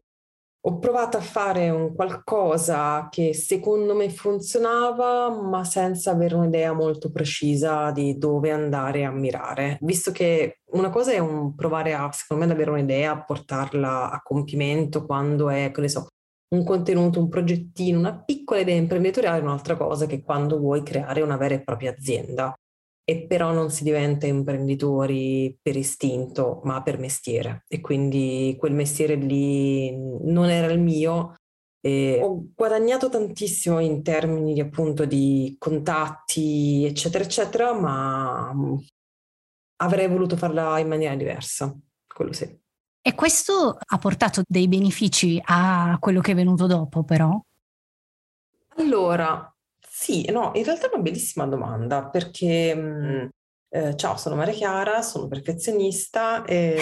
ho 0.65 0.79
provato 0.79 1.17
a 1.17 1.21
fare 1.21 1.69
un 1.69 1.93
qualcosa 1.93 3.09
che 3.11 3.33
secondo 3.33 3.93
me 3.93 4.09
funzionava, 4.09 5.29
ma 5.29 5.65
senza 5.65 6.11
avere 6.11 6.35
un'idea 6.35 6.71
molto 6.71 7.11
precisa 7.11 7.91
di 7.91 8.17
dove 8.17 8.49
andare 8.49 9.03
a 9.03 9.11
mirare. 9.11 9.77
Visto 9.81 10.11
che 10.11 10.59
una 10.71 10.89
cosa 10.89 11.11
è 11.11 11.19
un 11.19 11.53
provare 11.53 11.93
a, 11.93 12.09
secondo 12.13 12.45
me, 12.45 12.49
ad 12.49 12.55
avere 12.55 12.71
un'idea, 12.71 13.11
a 13.11 13.23
portarla 13.25 14.09
a 14.09 14.21
compimento 14.21 15.05
quando 15.05 15.49
è, 15.49 15.69
che 15.71 15.81
ne 15.81 15.89
so, 15.89 16.07
un 16.53 16.63
contenuto, 16.63 17.19
un 17.19 17.29
progettino, 17.29 17.97
una 17.99 18.17
piccola 18.23 18.59
idea 18.61 18.75
imprenditoriale 18.75 19.39
è 19.39 19.41
un'altra 19.41 19.75
cosa 19.75 20.05
che 20.05 20.21
quando 20.21 20.59
vuoi 20.59 20.83
creare 20.83 21.21
una 21.21 21.37
vera 21.37 21.55
e 21.55 21.63
propria 21.63 21.91
azienda. 21.91 22.53
E 23.05 23.25
però 23.25 23.51
non 23.51 23.69
si 23.69 23.83
diventa 23.83 24.27
imprenditori 24.27 25.57
per 25.61 25.75
istinto, 25.75 26.61
ma 26.63 26.81
per 26.81 26.99
mestiere. 26.99 27.65
E 27.67 27.81
quindi 27.81 28.55
quel 28.57 28.73
mestiere 28.73 29.15
lì 29.15 29.91
non 29.91 30.49
era 30.49 30.71
il 30.71 30.79
mio. 30.79 31.35
E 31.85 32.21
ho 32.23 32.45
guadagnato 32.55 33.09
tantissimo 33.09 33.79
in 33.79 34.03
termini 34.03 34.57
appunto 34.61 35.03
di 35.03 35.53
contatti, 35.59 36.85
eccetera, 36.85 37.25
eccetera, 37.25 37.73
ma 37.73 38.53
avrei 39.81 40.07
voluto 40.07 40.37
farla 40.37 40.79
in 40.79 40.87
maniera 40.87 41.15
diversa, 41.15 41.77
quello 42.07 42.31
sì. 42.31 42.62
E 43.05 43.15
questo 43.15 43.77
ha 43.85 43.97
portato 43.97 44.43
dei 44.47 44.69
benefici 44.69 45.37
a 45.43 45.97
quello 45.99 46.21
che 46.21 46.31
è 46.31 46.35
venuto 46.35 46.67
dopo, 46.67 47.03
però? 47.03 47.37
Allora, 48.77 49.53
sì, 49.85 50.31
no, 50.31 50.51
in 50.53 50.63
realtà 50.63 50.85
è 50.85 50.93
una 50.93 51.01
bellissima 51.01 51.45
domanda 51.45 52.07
perché 52.07 52.73
mh, 52.73 53.29
eh, 53.67 53.97
ciao, 53.97 54.15
sono 54.15 54.35
Maria 54.35 54.53
Chiara, 54.53 55.01
sono 55.01 55.27
perfezionista 55.27 56.45
e, 56.45 56.77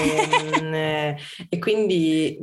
mh, 0.62 0.73
eh, 0.75 1.17
e 1.49 1.57
quindi 1.57 2.38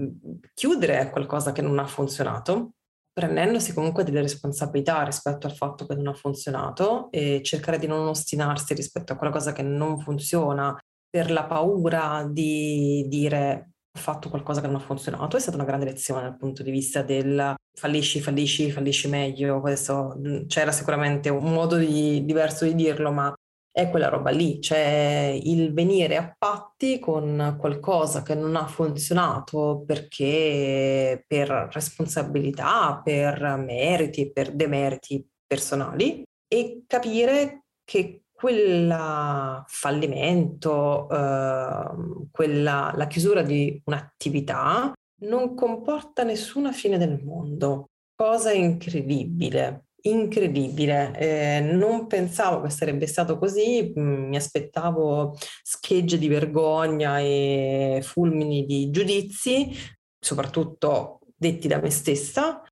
chiudere 0.54 0.98
è 0.98 1.10
qualcosa 1.10 1.52
che 1.52 1.62
non 1.62 1.78
ha 1.78 1.86
funzionato, 1.86 2.72
prendendosi 3.12 3.72
comunque 3.74 4.02
delle 4.02 4.22
responsabilità 4.22 5.04
rispetto 5.04 5.46
al 5.46 5.54
fatto 5.54 5.86
che 5.86 5.94
non 5.94 6.08
ha 6.08 6.14
funzionato 6.14 7.12
e 7.12 7.42
cercare 7.44 7.78
di 7.78 7.86
non 7.86 8.08
ostinarsi 8.08 8.74
rispetto 8.74 9.12
a 9.12 9.16
qualcosa 9.16 9.52
che 9.52 9.62
non 9.62 10.00
funziona 10.00 10.76
per 11.10 11.30
la 11.30 11.44
paura 11.44 12.26
di 12.28 13.06
dire 13.08 13.70
ho 13.98 14.00
fatto 14.00 14.28
qualcosa 14.28 14.60
che 14.60 14.66
non 14.66 14.76
ha 14.76 14.80
funzionato, 14.80 15.36
è 15.36 15.40
stata 15.40 15.56
una 15.56 15.66
grande 15.66 15.86
lezione 15.86 16.22
dal 16.22 16.36
punto 16.36 16.62
di 16.62 16.70
vista 16.70 17.02
del 17.02 17.54
fallisci, 17.72 18.20
fallisci, 18.20 18.70
fallisci 18.70 19.08
meglio. 19.08 19.60
Questo 19.60 20.20
c'era 20.46 20.72
sicuramente 20.72 21.28
un 21.28 21.52
modo 21.52 21.76
di, 21.76 22.24
diverso 22.24 22.64
di 22.64 22.74
dirlo, 22.74 23.10
ma 23.10 23.32
è 23.70 23.90
quella 23.90 24.08
roba 24.08 24.30
lì, 24.30 24.60
cioè 24.60 25.38
il 25.40 25.72
venire 25.72 26.16
a 26.16 26.34
patti 26.36 26.98
con 26.98 27.56
qualcosa 27.60 28.22
che 28.22 28.34
non 28.34 28.56
ha 28.56 28.66
funzionato 28.66 29.84
perché 29.86 31.24
per 31.26 31.68
responsabilità, 31.72 33.00
per 33.04 33.40
meriti, 33.64 34.32
per 34.32 34.52
demeriti 34.52 35.24
personali 35.46 36.24
e 36.48 36.82
capire 36.86 37.66
che 37.84 38.22
quel 38.38 39.64
fallimento, 39.66 41.08
eh, 41.10 42.28
quella, 42.30 42.92
la 42.94 43.06
chiusura 43.08 43.42
di 43.42 43.82
un'attività 43.84 44.92
non 45.22 45.56
comporta 45.56 46.22
nessuna 46.22 46.70
fine 46.70 46.98
del 46.98 47.20
mondo. 47.24 47.88
Cosa 48.14 48.52
incredibile, 48.52 49.86
incredibile. 50.02 51.12
Eh, 51.18 51.60
non 51.62 52.06
pensavo 52.06 52.60
che 52.60 52.70
sarebbe 52.70 53.08
stato 53.08 53.38
così, 53.38 53.92
mi 53.96 54.36
aspettavo 54.36 55.36
schegge 55.64 56.16
di 56.16 56.28
vergogna 56.28 57.18
e 57.18 57.98
fulmini 58.04 58.64
di 58.64 58.90
giudizi, 58.90 59.72
soprattutto 60.16 61.18
detti 61.34 61.66
da 61.66 61.80
me 61.80 61.90
stessa, 61.90 62.62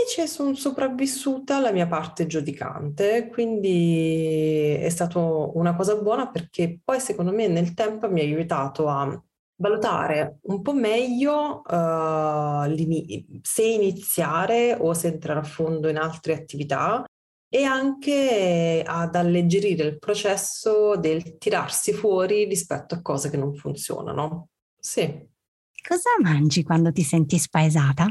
invece 0.00 0.26
sono 0.26 0.54
sopravvissuta 0.54 1.56
alla 1.56 1.72
mia 1.72 1.86
parte 1.86 2.26
giudicante, 2.26 3.28
quindi 3.28 4.76
è 4.78 4.88
stata 4.88 5.18
una 5.18 5.74
cosa 5.76 5.96
buona 5.96 6.30
perché 6.30 6.80
poi 6.82 7.00
secondo 7.00 7.32
me 7.32 7.46
nel 7.46 7.74
tempo 7.74 8.10
mi 8.10 8.20
ha 8.20 8.24
aiutato 8.24 8.88
a 8.88 9.22
valutare 9.56 10.38
un 10.42 10.62
po' 10.62 10.72
meglio 10.72 11.62
uh, 11.66 13.40
se 13.42 13.62
iniziare 13.62 14.76
o 14.78 14.94
se 14.94 15.08
entrare 15.08 15.40
a 15.40 15.44
fondo 15.44 15.88
in 15.88 15.98
altre 15.98 16.34
attività 16.34 17.04
e 17.52 17.64
anche 17.64 18.82
ad 18.86 19.14
alleggerire 19.14 19.84
il 19.84 19.98
processo 19.98 20.96
del 20.96 21.36
tirarsi 21.36 21.92
fuori 21.92 22.44
rispetto 22.44 22.94
a 22.94 23.02
cose 23.02 23.28
che 23.28 23.36
non 23.36 23.54
funzionano. 23.54 24.48
Sì. 24.78 25.28
Cosa 25.86 26.10
mangi 26.22 26.62
quando 26.62 26.92
ti 26.92 27.02
senti 27.02 27.38
spaesata? 27.38 28.08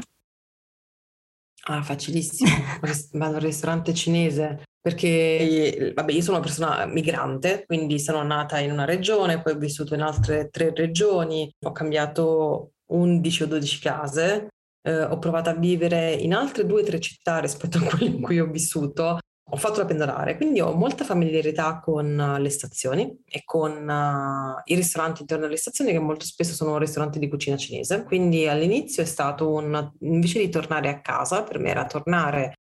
Ah, 1.64 1.82
facilissimo. 1.82 2.50
Vado 3.12 3.36
al 3.36 3.42
ristorante 3.42 3.92
cinese 3.94 4.62
perché, 4.80 5.92
vabbè, 5.94 6.12
io 6.12 6.22
sono 6.22 6.38
una 6.38 6.46
persona 6.46 6.86
migrante, 6.86 7.64
quindi 7.66 7.98
sono 7.98 8.22
nata 8.22 8.58
in 8.60 8.72
una 8.72 8.86
regione, 8.86 9.42
poi 9.42 9.52
ho 9.52 9.58
vissuto 9.58 9.94
in 9.94 10.00
altre 10.00 10.48
tre 10.48 10.72
regioni, 10.74 11.52
ho 11.64 11.72
cambiato 11.72 12.72
11 12.86 13.42
o 13.42 13.46
12 13.46 13.78
case, 13.78 14.48
eh, 14.82 15.02
ho 15.02 15.18
provato 15.18 15.50
a 15.50 15.54
vivere 15.54 16.12
in 16.14 16.32
altre 16.32 16.64
due 16.64 16.80
o 16.80 16.84
tre 16.84 16.98
città 16.98 17.40
rispetto 17.40 17.76
a 17.76 17.82
quelle 17.84 18.06
in 18.06 18.22
cui 18.22 18.40
ho 18.40 18.46
vissuto 18.46 19.18
ho 19.52 19.56
fatto 19.56 19.80
la 19.80 19.84
pendolare, 19.84 20.36
quindi 20.36 20.60
ho 20.60 20.72
molta 20.72 21.04
familiarità 21.04 21.80
con 21.80 22.36
uh, 22.36 22.40
le 22.40 22.50
stazioni 22.50 23.22
e 23.26 23.42
con 23.44 23.72
uh, 23.72 24.60
i 24.64 24.74
ristoranti 24.74 25.22
intorno 25.22 25.46
alle 25.46 25.56
stazioni 25.56 25.90
che 25.92 25.98
molto 25.98 26.24
spesso 26.24 26.54
sono 26.54 26.78
ristoranti 26.78 27.18
di 27.18 27.28
cucina 27.28 27.56
cinese. 27.56 28.04
Quindi 28.04 28.46
all'inizio 28.46 29.02
è 29.02 29.06
stato 29.06 29.50
un, 29.50 29.92
invece 30.00 30.38
di 30.38 30.48
tornare 30.48 30.88
a 30.88 31.00
casa, 31.00 31.42
per 31.42 31.58
me 31.58 31.70
era 31.70 31.84
tornare 31.86 32.54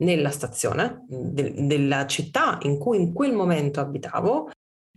nella 0.00 0.30
stazione 0.30 1.04
de- 1.08 1.66
della 1.66 2.06
città 2.06 2.58
in 2.62 2.78
cui 2.78 2.98
in 2.98 3.12
quel 3.12 3.32
momento 3.32 3.80
abitavo 3.80 4.50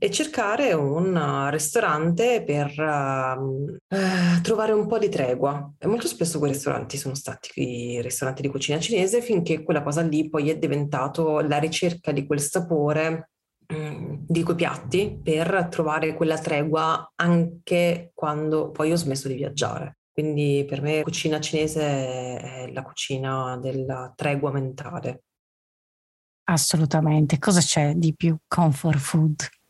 e 0.04 0.10
cercare 0.10 0.74
un 0.74 1.48
ristorante 1.52 2.44
per 2.44 2.74
uh, 2.76 3.40
uh, 3.40 4.42
trovare 4.42 4.72
un 4.72 4.88
po' 4.88 4.98
di 4.98 5.10
tregua. 5.10 5.74
E 5.78 5.86
molto 5.86 6.08
spesso 6.08 6.40
quei 6.40 6.54
ristoranti 6.54 6.98
sono 6.98 7.14
stati 7.14 8.02
ristoranti 8.02 8.42
di 8.42 8.48
cucina 8.50 8.80
cinese 8.80 9.22
finché 9.22 9.62
quella 9.62 9.84
cosa 9.84 10.02
lì 10.02 10.28
poi 10.28 10.50
è 10.50 10.58
diventato 10.58 11.42
la 11.42 11.60
ricerca 11.60 12.12
di 12.12 12.26
quel 12.26 12.40
sapore 12.40 13.30
um, 13.68 14.26
di 14.28 14.42
quei 14.42 14.56
piatti 14.56 15.20
per 15.22 15.68
trovare 15.70 16.16
quella 16.16 16.40
tregua 16.40 17.12
anche 17.14 18.10
quando 18.16 18.72
poi 18.72 18.94
ho 18.94 18.96
smesso 18.96 19.28
di 19.28 19.36
viaggiare. 19.36 20.00
Quindi 20.12 20.66
per 20.68 20.82
me 20.82 21.04
cucina 21.04 21.40
cinese 21.40 21.82
è 21.84 22.72
la 22.74 22.82
cucina 22.82 23.56
della 23.62 24.12
tregua 24.16 24.52
mentale. 24.52 25.26
Assolutamente. 26.46 27.38
Cosa 27.38 27.60
c'è 27.60 27.94
di 27.94 28.16
più 28.16 28.36
comfort 28.48 28.98
food? 28.98 29.61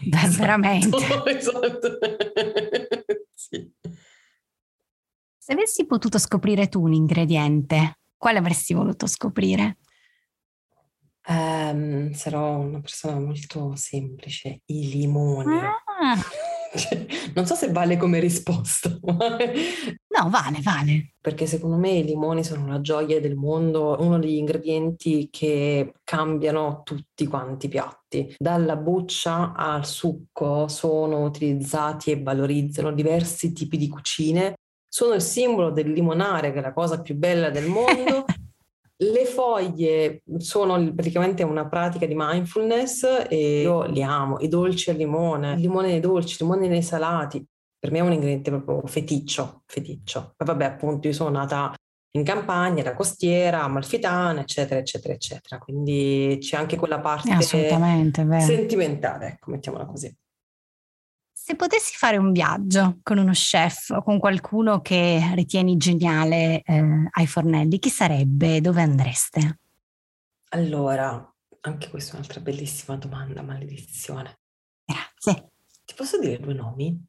Esatto. 0.12 0.36
Veramente. 0.38 0.96
Esatto. 1.36 1.98
sì. 3.34 3.72
Se 5.38 5.52
avessi 5.52 5.86
potuto 5.86 6.18
scoprire 6.18 6.68
tu 6.68 6.82
un 6.82 6.92
ingrediente, 6.92 8.00
quale 8.16 8.38
avresti 8.38 8.74
voluto 8.74 9.06
scoprire? 9.06 9.78
Um, 11.28 12.12
sarò 12.12 12.58
una 12.58 12.80
persona 12.80 13.18
molto 13.18 13.74
semplice, 13.76 14.62
i 14.66 14.88
limoni. 14.90 15.56
Ah. 15.56 16.16
non 17.34 17.46
so 17.46 17.54
se 17.54 17.70
vale 17.70 17.96
come 17.96 18.20
risposta. 18.20 18.90
no, 19.02 20.30
vale, 20.30 20.60
vale. 20.62 21.12
Perché 21.20 21.46
secondo 21.46 21.76
me 21.76 21.90
i 21.90 22.04
limoni 22.04 22.44
sono 22.44 22.66
la 22.68 22.80
gioia 22.80 23.20
del 23.20 23.34
mondo, 23.34 23.96
uno 24.00 24.18
degli 24.18 24.36
ingredienti 24.36 25.28
che 25.30 25.94
cambiano 26.04 26.82
tutti 26.84 27.26
quanti 27.26 27.66
i 27.66 27.68
piatti. 27.70 28.34
Dalla 28.38 28.76
buccia 28.76 29.54
al 29.54 29.84
succo 29.86 30.68
sono 30.68 31.24
utilizzati 31.24 32.10
e 32.10 32.22
valorizzano 32.22 32.92
diversi 32.92 33.52
tipi 33.52 33.76
di 33.76 33.88
cucine 33.88 34.54
sono 34.96 35.12
il 35.12 35.20
simbolo 35.20 35.70
del 35.72 35.90
limonare, 35.90 36.52
che 36.52 36.58
è 36.58 36.62
la 36.62 36.72
cosa 36.72 37.02
più 37.02 37.14
bella 37.16 37.50
del 37.50 37.66
mondo. 37.66 38.24
Le 38.98 39.26
foglie 39.26 40.22
sono 40.38 40.92
praticamente 40.94 41.42
una 41.42 41.68
pratica 41.68 42.06
di 42.06 42.14
mindfulness 42.16 43.26
e 43.28 43.60
io 43.60 43.84
li 43.84 44.02
amo, 44.02 44.38
i 44.38 44.48
dolci 44.48 44.88
al 44.88 44.96
limone, 44.96 45.52
il 45.52 45.60
limone 45.60 45.88
nei 45.88 46.00
dolci, 46.00 46.34
i 46.34 46.44
limoni 46.44 46.66
nei 46.66 46.82
salati. 46.82 47.44
Per 47.78 47.90
me 47.90 47.98
è 47.98 48.02
un 48.02 48.12
ingrediente 48.12 48.50
proprio 48.50 48.86
feticcio, 48.86 49.62
feticcio. 49.66 50.32
Poi 50.34 50.46
vabbè, 50.46 50.64
appunto, 50.64 51.08
io 51.08 51.12
sono 51.12 51.28
nata 51.28 51.74
in 52.12 52.24
campagna, 52.24 52.80
era 52.80 52.94
costiera, 52.94 53.64
amalfitana, 53.64 54.40
eccetera, 54.40 54.80
eccetera, 54.80 55.12
eccetera. 55.12 55.58
Quindi 55.58 56.38
c'è 56.40 56.56
anche 56.56 56.76
quella 56.76 56.98
parte 56.98 57.36
sentimentale, 57.42 59.26
ecco, 59.26 59.50
mettiamola 59.50 59.84
così. 59.84 60.10
Se 61.46 61.54
potessi 61.54 61.94
fare 61.96 62.16
un 62.16 62.32
viaggio 62.32 62.98
con 63.04 63.18
uno 63.18 63.30
chef 63.30 63.90
o 63.90 64.02
con 64.02 64.18
qualcuno 64.18 64.80
che 64.80 65.30
ritieni 65.36 65.76
geniale 65.76 66.60
eh, 66.62 67.08
ai 67.08 67.26
fornelli, 67.28 67.78
chi 67.78 67.88
sarebbe? 67.88 68.60
Dove 68.60 68.82
andreste? 68.82 69.60
Allora, 70.48 71.32
anche 71.60 71.88
questa 71.88 72.14
è 72.14 72.16
un'altra 72.16 72.40
bellissima 72.40 72.96
domanda, 72.96 73.42
maledizione. 73.42 74.40
Grazie. 74.84 75.52
Ti 75.84 75.94
posso 75.94 76.18
dire 76.18 76.40
due 76.40 76.52
nomi? 76.52 77.00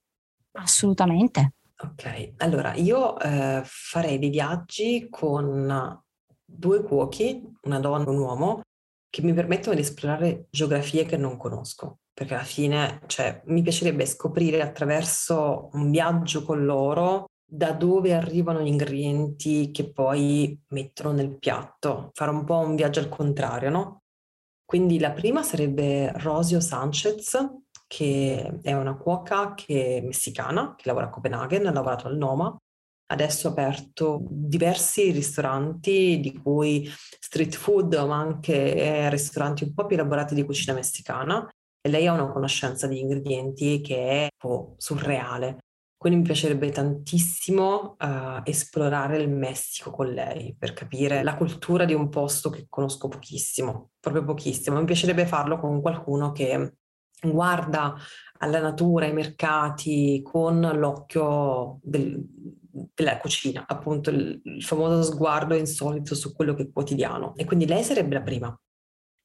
Assolutamente. 0.51 1.53
Ok, 1.75 2.33
allora 2.37 2.75
io 2.75 3.19
eh, 3.19 3.63
farei 3.65 4.19
dei 4.19 4.29
viaggi 4.29 5.07
con 5.09 5.99
due 6.45 6.83
cuochi, 6.83 7.41
una 7.63 7.79
donna 7.79 8.05
e 8.05 8.09
un 8.09 8.19
uomo, 8.19 8.61
che 9.09 9.21
mi 9.21 9.33
permettono 9.33 9.75
di 9.75 9.81
esplorare 9.81 10.47
geografie 10.49 11.05
che 11.05 11.17
non 11.17 11.37
conosco 11.37 11.99
perché 12.17 12.33
alla 12.33 12.43
fine 12.43 12.99
cioè, 13.05 13.43
mi 13.45 13.61
piacerebbe 13.61 14.03
scoprire 14.07 14.59
attraverso 14.63 15.69
un 15.73 15.91
viaggio 15.91 16.41
con 16.41 16.65
loro 16.65 17.27
da 17.47 17.73
dove 17.73 18.15
arrivano 18.15 18.59
gli 18.59 18.67
ingredienti 18.67 19.69
che 19.69 19.91
poi 19.91 20.59
mettono 20.69 21.13
nel 21.13 21.37
piatto, 21.37 22.09
fare 22.13 22.31
un 22.31 22.43
po' 22.43 22.57
un 22.57 22.75
viaggio 22.75 23.01
al 23.01 23.09
contrario, 23.09 23.69
no? 23.69 24.01
Quindi 24.65 24.97
la 24.97 25.11
prima 25.11 25.43
sarebbe 25.43 26.11
Rosio 26.13 26.59
Sanchez, 26.59 27.37
che 27.85 28.59
è 28.63 28.73
una 28.73 28.97
cuoca 28.97 29.53
che 29.53 29.97
è 29.97 30.01
messicana, 30.01 30.73
che 30.75 30.87
lavora 30.87 31.05
a 31.05 31.09
Copenaghen, 31.09 31.67
ha 31.67 31.71
lavorato 31.71 32.07
al 32.07 32.17
Noma, 32.17 32.57
adesso 33.07 33.49
aperto 33.49 34.25
diversi 34.29 35.11
ristoranti, 35.11 36.19
di 36.19 36.33
cui 36.33 36.89
street 37.19 37.55
food, 37.55 37.95
ma 38.05 38.17
anche 38.17 39.09
ristoranti 39.09 39.63
un 39.63 39.73
po' 39.73 39.85
più 39.85 39.95
elaborati 39.95 40.35
di 40.35 40.43
cucina 40.43 40.73
messicana 40.73 41.47
e 41.81 41.89
lei 41.89 42.07
ha 42.07 42.13
una 42.13 42.31
conoscenza 42.31 42.87
di 42.87 42.99
ingredienti 42.99 43.81
che 43.81 43.95
è 43.95 44.21
un 44.23 44.29
po' 44.37 44.75
surreale. 44.77 45.59
Quindi 45.97 46.19
mi 46.19 46.25
piacerebbe 46.25 46.69
tantissimo 46.69 47.95
uh, 47.97 48.41
esplorare 48.43 49.17
il 49.17 49.31
Messico 49.31 49.89
con 49.89 50.07
lei 50.13 50.55
per 50.55 50.73
capire 50.73 51.23
la 51.23 51.35
cultura 51.35 51.85
di 51.85 51.95
un 51.95 52.09
posto 52.09 52.51
che 52.51 52.67
conosco 52.69 53.07
pochissimo, 53.07 53.91
proprio 53.99 54.23
pochissimo. 54.23 54.77
Mi 54.77 54.85
piacerebbe 54.85 55.25
farlo 55.25 55.57
con 55.59 55.81
qualcuno 55.81 56.31
che 56.33 56.73
guarda 57.19 57.95
alla 58.37 58.59
natura, 58.59 59.05
ai 59.05 59.13
mercati 59.13 60.21
con 60.23 60.59
l'occhio 60.59 61.79
del, 61.81 62.23
della 62.93 63.17
cucina, 63.17 63.65
appunto 63.67 64.09
il, 64.09 64.39
il 64.43 64.63
famoso 64.63 65.03
sguardo 65.03 65.55
insolito 65.55 66.15
su 66.15 66.33
quello 66.33 66.53
che 66.53 66.63
è 66.63 66.71
quotidiano. 66.71 67.33
E 67.35 67.45
quindi 67.45 67.65
lei 67.65 67.83
sarebbe 67.83 68.15
la 68.15 68.21
prima. 68.21 68.59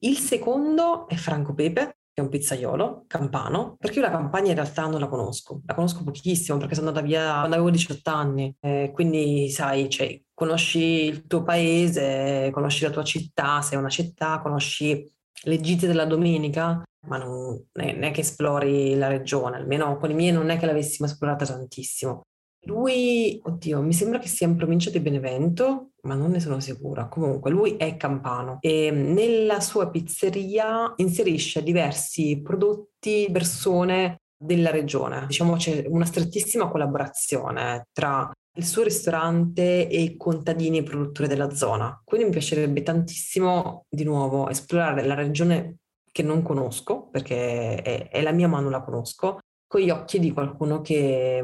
Il 0.04 0.16
secondo 0.18 1.06
è 1.08 1.14
Franco 1.14 1.54
Pepe, 1.54 1.98
che 2.12 2.20
è 2.20 2.24
un 2.24 2.28
pizzaiolo 2.28 3.04
campano, 3.06 3.76
perché 3.78 4.00
io 4.00 4.04
la 4.04 4.10
campagna 4.10 4.50
in 4.50 4.56
realtà 4.56 4.86
non 4.86 5.00
la 5.00 5.08
conosco, 5.08 5.62
la 5.64 5.74
conosco 5.74 6.04
pochissimo 6.04 6.58
perché 6.58 6.74
sono 6.74 6.88
andata 6.88 7.06
via 7.06 7.38
quando 7.38 7.54
avevo 7.54 7.70
18 7.70 8.10
anni, 8.10 8.54
eh, 8.60 8.90
quindi 8.92 9.48
sai, 9.48 9.88
cioè, 9.88 10.20
conosci 10.34 11.04
il 11.04 11.26
tuo 11.26 11.42
paese, 11.42 12.50
conosci 12.52 12.84
la 12.84 12.90
tua 12.90 13.04
città, 13.04 13.62
sei 13.62 13.78
una 13.78 13.88
città, 13.88 14.40
conosci 14.42 15.10
le 15.44 15.60
gite 15.60 15.86
della 15.86 16.04
domenica, 16.04 16.82
ma 17.06 17.16
non 17.16 17.64
è 17.72 18.10
che 18.10 18.20
esplori 18.20 18.94
la 18.94 19.08
regione, 19.08 19.56
almeno 19.56 19.96
con 19.96 20.10
i 20.10 20.14
miei 20.14 20.32
non 20.32 20.50
è 20.50 20.58
che 20.58 20.66
l'avessimo 20.66 21.08
esplorata 21.08 21.46
tantissimo. 21.46 22.22
Lui, 22.66 23.40
oddio, 23.42 23.82
mi 23.82 23.92
sembra 23.92 24.18
che 24.18 24.28
sia 24.28 24.46
in 24.46 24.56
provincia 24.56 24.90
di 24.90 25.00
Benevento, 25.00 25.92
ma 26.02 26.14
non 26.14 26.30
ne 26.30 26.40
sono 26.40 26.60
sicura. 26.60 27.08
Comunque, 27.08 27.50
lui 27.50 27.76
è 27.76 27.96
campano 27.96 28.58
e 28.60 28.90
nella 28.90 29.60
sua 29.60 29.90
pizzeria 29.90 30.92
inserisce 30.96 31.62
diversi 31.62 32.40
prodotti, 32.40 33.28
persone 33.32 34.20
della 34.36 34.70
regione. 34.70 35.26
Diciamo 35.26 35.56
c'è 35.56 35.84
una 35.88 36.04
strettissima 36.04 36.68
collaborazione 36.68 37.88
tra 37.92 38.30
il 38.54 38.64
suo 38.64 38.82
ristorante 38.82 39.88
e 39.88 40.00
i 40.00 40.16
contadini 40.16 40.78
e 40.78 40.82
produttori 40.82 41.26
della 41.26 41.50
zona. 41.54 42.00
Quindi 42.04 42.26
mi 42.26 42.32
piacerebbe 42.32 42.82
tantissimo, 42.82 43.86
di 43.88 44.04
nuovo, 44.04 44.48
esplorare 44.48 45.04
la 45.04 45.14
regione 45.14 45.78
che 46.12 46.22
non 46.22 46.42
conosco, 46.42 47.08
perché 47.08 47.82
è, 47.82 48.08
è 48.08 48.22
la 48.22 48.32
mia 48.32 48.46
ma 48.46 48.60
non 48.60 48.70
la 48.70 48.82
conosco, 48.82 49.38
con 49.66 49.80
gli 49.80 49.90
occhi 49.90 50.18
di 50.18 50.30
qualcuno 50.30 50.82
che 50.82 51.42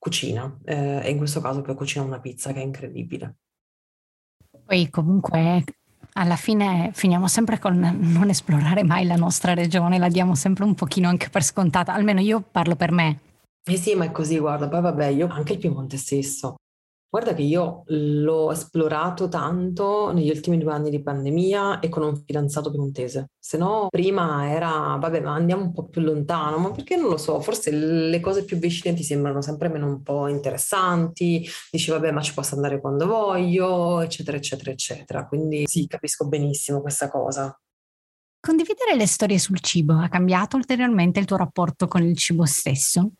cucina 0.00 0.58
eh, 0.64 1.02
e 1.04 1.10
in 1.10 1.18
questo 1.18 1.40
caso 1.40 1.60
poi 1.60 1.74
cucina 1.74 2.04
una 2.04 2.20
pizza 2.20 2.52
che 2.52 2.60
è 2.60 2.64
incredibile. 2.64 3.36
Poi 4.64 4.88
comunque 4.88 5.64
alla 6.14 6.36
fine 6.36 6.90
finiamo 6.92 7.28
sempre 7.28 7.58
con 7.58 7.78
non 7.78 8.28
esplorare 8.30 8.82
mai 8.82 9.06
la 9.06 9.16
nostra 9.16 9.54
regione, 9.54 9.98
la 9.98 10.08
diamo 10.08 10.34
sempre 10.34 10.64
un 10.64 10.74
pochino 10.74 11.08
anche 11.08 11.28
per 11.28 11.44
scontata, 11.44 11.92
almeno 11.92 12.20
io 12.20 12.40
parlo 12.40 12.74
per 12.74 12.90
me. 12.90 13.20
Eh 13.62 13.76
sì, 13.76 13.94
ma 13.94 14.06
è 14.06 14.10
così, 14.10 14.38
guarda, 14.38 14.68
poi 14.68 14.80
vabbè, 14.80 15.06
io 15.06 15.28
anche 15.28 15.52
il 15.52 15.58
Piemonte 15.58 15.98
stesso. 15.98 16.56
Guarda 17.12 17.34
che 17.34 17.42
io 17.42 17.82
l'ho 17.86 18.52
esplorato 18.52 19.28
tanto 19.28 20.12
negli 20.12 20.30
ultimi 20.30 20.58
due 20.58 20.72
anni 20.72 20.90
di 20.90 21.02
pandemia 21.02 21.80
e 21.80 21.88
con 21.88 22.04
un 22.04 22.22
fidanzato 22.24 22.70
piemontese. 22.70 23.30
Se 23.36 23.58
no, 23.58 23.88
prima 23.90 24.48
era, 24.48 24.96
vabbè, 24.96 25.20
ma 25.20 25.34
andiamo 25.34 25.64
un 25.64 25.72
po' 25.72 25.88
più 25.88 26.02
lontano, 26.02 26.58
ma 26.58 26.70
perché 26.70 26.94
non 26.94 27.08
lo 27.08 27.16
so, 27.16 27.40
forse 27.40 27.72
le 27.72 28.20
cose 28.20 28.44
più 28.44 28.58
vicine 28.58 28.94
ti 28.94 29.02
sembrano 29.02 29.42
sempre 29.42 29.68
meno 29.68 29.88
un 29.88 30.02
po' 30.02 30.28
interessanti, 30.28 31.44
dici 31.68 31.90
vabbè, 31.90 32.12
ma 32.12 32.20
ci 32.20 32.32
posso 32.32 32.54
andare 32.54 32.80
quando 32.80 33.06
voglio, 33.08 34.00
eccetera, 34.02 34.36
eccetera, 34.36 34.70
eccetera. 34.70 35.26
Quindi 35.26 35.64
sì, 35.66 35.88
capisco 35.88 36.28
benissimo 36.28 36.80
questa 36.80 37.10
cosa. 37.10 37.52
Condividere 38.38 38.94
le 38.94 39.08
storie 39.08 39.40
sul 39.40 39.58
cibo 39.58 39.94
ha 39.94 40.08
cambiato 40.08 40.56
ulteriormente 40.56 41.18
il 41.18 41.26
tuo 41.26 41.36
rapporto 41.36 41.88
con 41.88 42.04
il 42.04 42.16
cibo 42.16 42.44
stesso? 42.44 43.14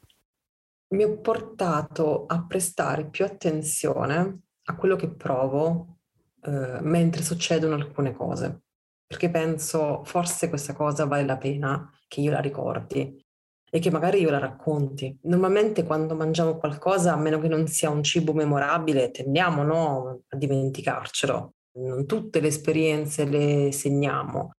Mi 0.92 1.02
ha 1.02 1.10
portato 1.10 2.26
a 2.26 2.44
prestare 2.46 3.08
più 3.08 3.24
attenzione 3.24 4.40
a 4.64 4.76
quello 4.76 4.96
che 4.96 5.08
provo 5.08 5.98
eh, 6.42 6.78
mentre 6.80 7.22
succedono 7.22 7.74
alcune 7.74 8.12
cose, 8.12 8.62
perché 9.06 9.30
penso 9.30 10.02
forse 10.04 10.48
questa 10.48 10.74
cosa 10.74 11.04
vale 11.06 11.24
la 11.24 11.36
pena 11.36 11.90
che 12.08 12.20
io 12.20 12.30
la 12.30 12.40
ricordi 12.40 13.24
e 13.72 13.78
che 13.78 13.90
magari 13.90 14.20
io 14.20 14.30
la 14.30 14.38
racconti. 14.38 15.16
Normalmente 15.22 15.84
quando 15.84 16.16
mangiamo 16.16 16.56
qualcosa, 16.56 17.12
a 17.12 17.16
meno 17.16 17.38
che 17.38 17.48
non 17.48 17.68
sia 17.68 17.90
un 17.90 18.02
cibo 18.02 18.32
memorabile, 18.32 19.12
tendiamo 19.12 19.62
no, 19.62 20.22
a 20.28 20.36
dimenticarcelo. 20.36 21.54
Non 21.72 22.04
tutte 22.04 22.40
le 22.40 22.48
esperienze 22.48 23.24
le 23.24 23.70
segniamo, 23.70 24.54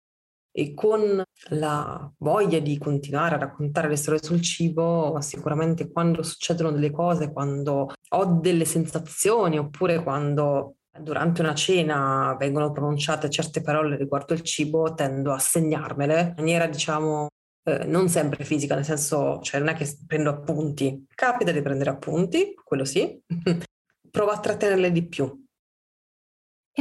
e 0.52 0.74
con 0.74 1.24
la 1.50 2.12
voglia 2.18 2.60
di 2.60 2.78
continuare 2.78 3.36
a 3.36 3.40
raccontare 3.40 3.88
le 3.88 3.96
storie 3.96 4.22
sul 4.22 4.42
cibo, 4.42 5.18
sicuramente 5.22 5.90
quando 5.92 6.24
succedono 6.24 6.72
delle 6.72 6.92
cose, 6.92 7.32
quando 7.32 7.94
ho 8.10 8.26
delle 8.26 8.66
sensazioni 8.66 9.58
oppure 9.58 10.04
quando 10.04 10.76
durante 11.00 11.42
una 11.42 11.56
cena 11.56 12.36
vengono 12.38 12.72
pronunciate 12.72 13.30
certe 13.30 13.62
parole 13.62 13.96
riguardo 13.96 14.34
il 14.34 14.42
cibo, 14.42 14.94
tendo 14.94 15.32
a 15.32 15.40
segnarmele 15.40 16.20
in 16.22 16.34
maniera, 16.38 16.68
diciamo, 16.68 17.30
eh, 17.64 17.86
non 17.86 18.10
sempre 18.10 18.44
fisica, 18.44 18.76
nel 18.76 18.84
senso, 18.84 19.40
cioè 19.42 19.60
non 19.60 19.70
è 19.70 19.74
che 19.74 19.88
prendo 20.06 20.30
appunti, 20.30 21.06
capita 21.14 21.52
di 21.52 21.62
prendere 21.62 21.92
appunti, 21.92 22.54
quello 22.64 22.86
sì, 22.86 23.20
provo 24.12 24.32
a 24.32 24.40
trattenerle 24.40 24.92
di 24.92 25.08
più, 25.08 25.41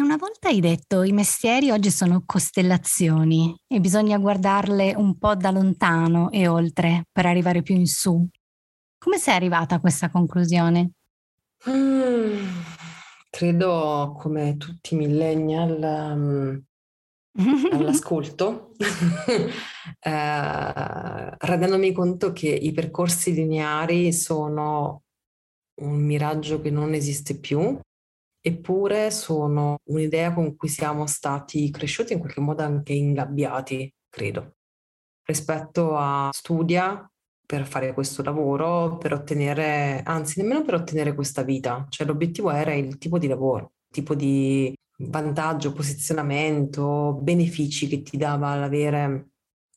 e 0.01 0.03
una 0.03 0.17
volta 0.17 0.49
hai 0.49 0.61
detto 0.61 1.03
i 1.03 1.13
mestieri 1.13 1.71
oggi 1.71 1.91
sono 1.91 2.23
costellazioni 2.25 3.55
e 3.67 3.81
bisogna 3.81 4.17
guardarle 4.17 4.95
un 4.97 5.19
po' 5.19 5.35
da 5.37 5.51
lontano 5.51 6.31
e 6.31 6.49
oltre 6.49 7.05
per 7.13 7.27
arrivare 7.27 7.63
più 7.63 7.75
in 7.75 7.87
su. 7.87 8.27
Come 8.99 9.19
sei 9.19 9.35
arrivata 9.35 9.75
a 9.75 9.81
questa 9.81 10.11
conclusione? 10.11 10.93
Mm, 11.69 12.47
credo 13.29 14.17
come 14.19 14.57
tutti 14.57 14.95
i 14.95 14.97
millennial 14.97 15.79
um, 15.83 16.63
all'ascolto, 17.71 18.73
eh, 20.01 21.37
rendendomi 21.39 21.93
conto 21.93 22.33
che 22.33 22.49
i 22.49 22.73
percorsi 22.73 23.35
lineari 23.35 24.15
sono 24.15 25.03
un 25.83 26.03
miraggio 26.03 26.63
che 26.63 26.71
non 26.71 26.95
esiste 26.95 27.39
più 27.39 27.79
eppure 28.41 29.11
sono 29.11 29.79
un'idea 29.85 30.33
con 30.33 30.57
cui 30.57 30.69
siamo 30.69 31.07
stati 31.07 31.71
cresciuti 31.71 32.13
in 32.13 32.21
qualche 32.21 32.41
modo 32.41 32.63
anche 32.63 32.93
ingabbiati, 32.93 33.93
credo. 34.09 34.55
Rispetto 35.25 35.97
a 35.97 36.31
studia, 36.33 37.11
per 37.51 37.67
fare 37.67 37.93
questo 37.95 38.23
lavoro, 38.23 38.97
per 38.97 39.13
ottenere, 39.13 40.03
anzi 40.05 40.41
nemmeno 40.41 40.63
per 40.63 40.75
ottenere 40.75 41.15
questa 41.15 41.43
vita, 41.43 41.85
cioè 41.89 42.07
l'obiettivo 42.07 42.51
era 42.51 42.73
il 42.75 42.97
tipo 42.97 43.19
di 43.19 43.27
lavoro, 43.27 43.73
tipo 43.91 44.15
di 44.15 44.73
vantaggio, 44.99 45.73
posizionamento, 45.73 47.19
benefici 47.21 47.89
che 47.89 48.03
ti 48.03 48.17
dava 48.17 48.55
l'avere 48.55 49.31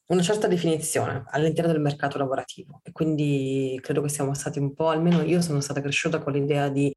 una 0.08 0.22
certa 0.22 0.48
definizione 0.48 1.24
all'interno 1.30 1.72
del 1.72 1.82
mercato 1.82 2.18
lavorativo 2.18 2.80
e 2.84 2.92
quindi 2.92 3.80
credo 3.82 4.02
che 4.02 4.10
siamo 4.10 4.36
stati 4.36 4.60
un 4.60 4.74
po', 4.74 4.90
almeno 4.90 5.22
io 5.24 5.42
sono 5.42 5.60
stata 5.60 5.82
cresciuta 5.82 6.20
con 6.20 6.34
l'idea 6.34 6.70
di 6.70 6.94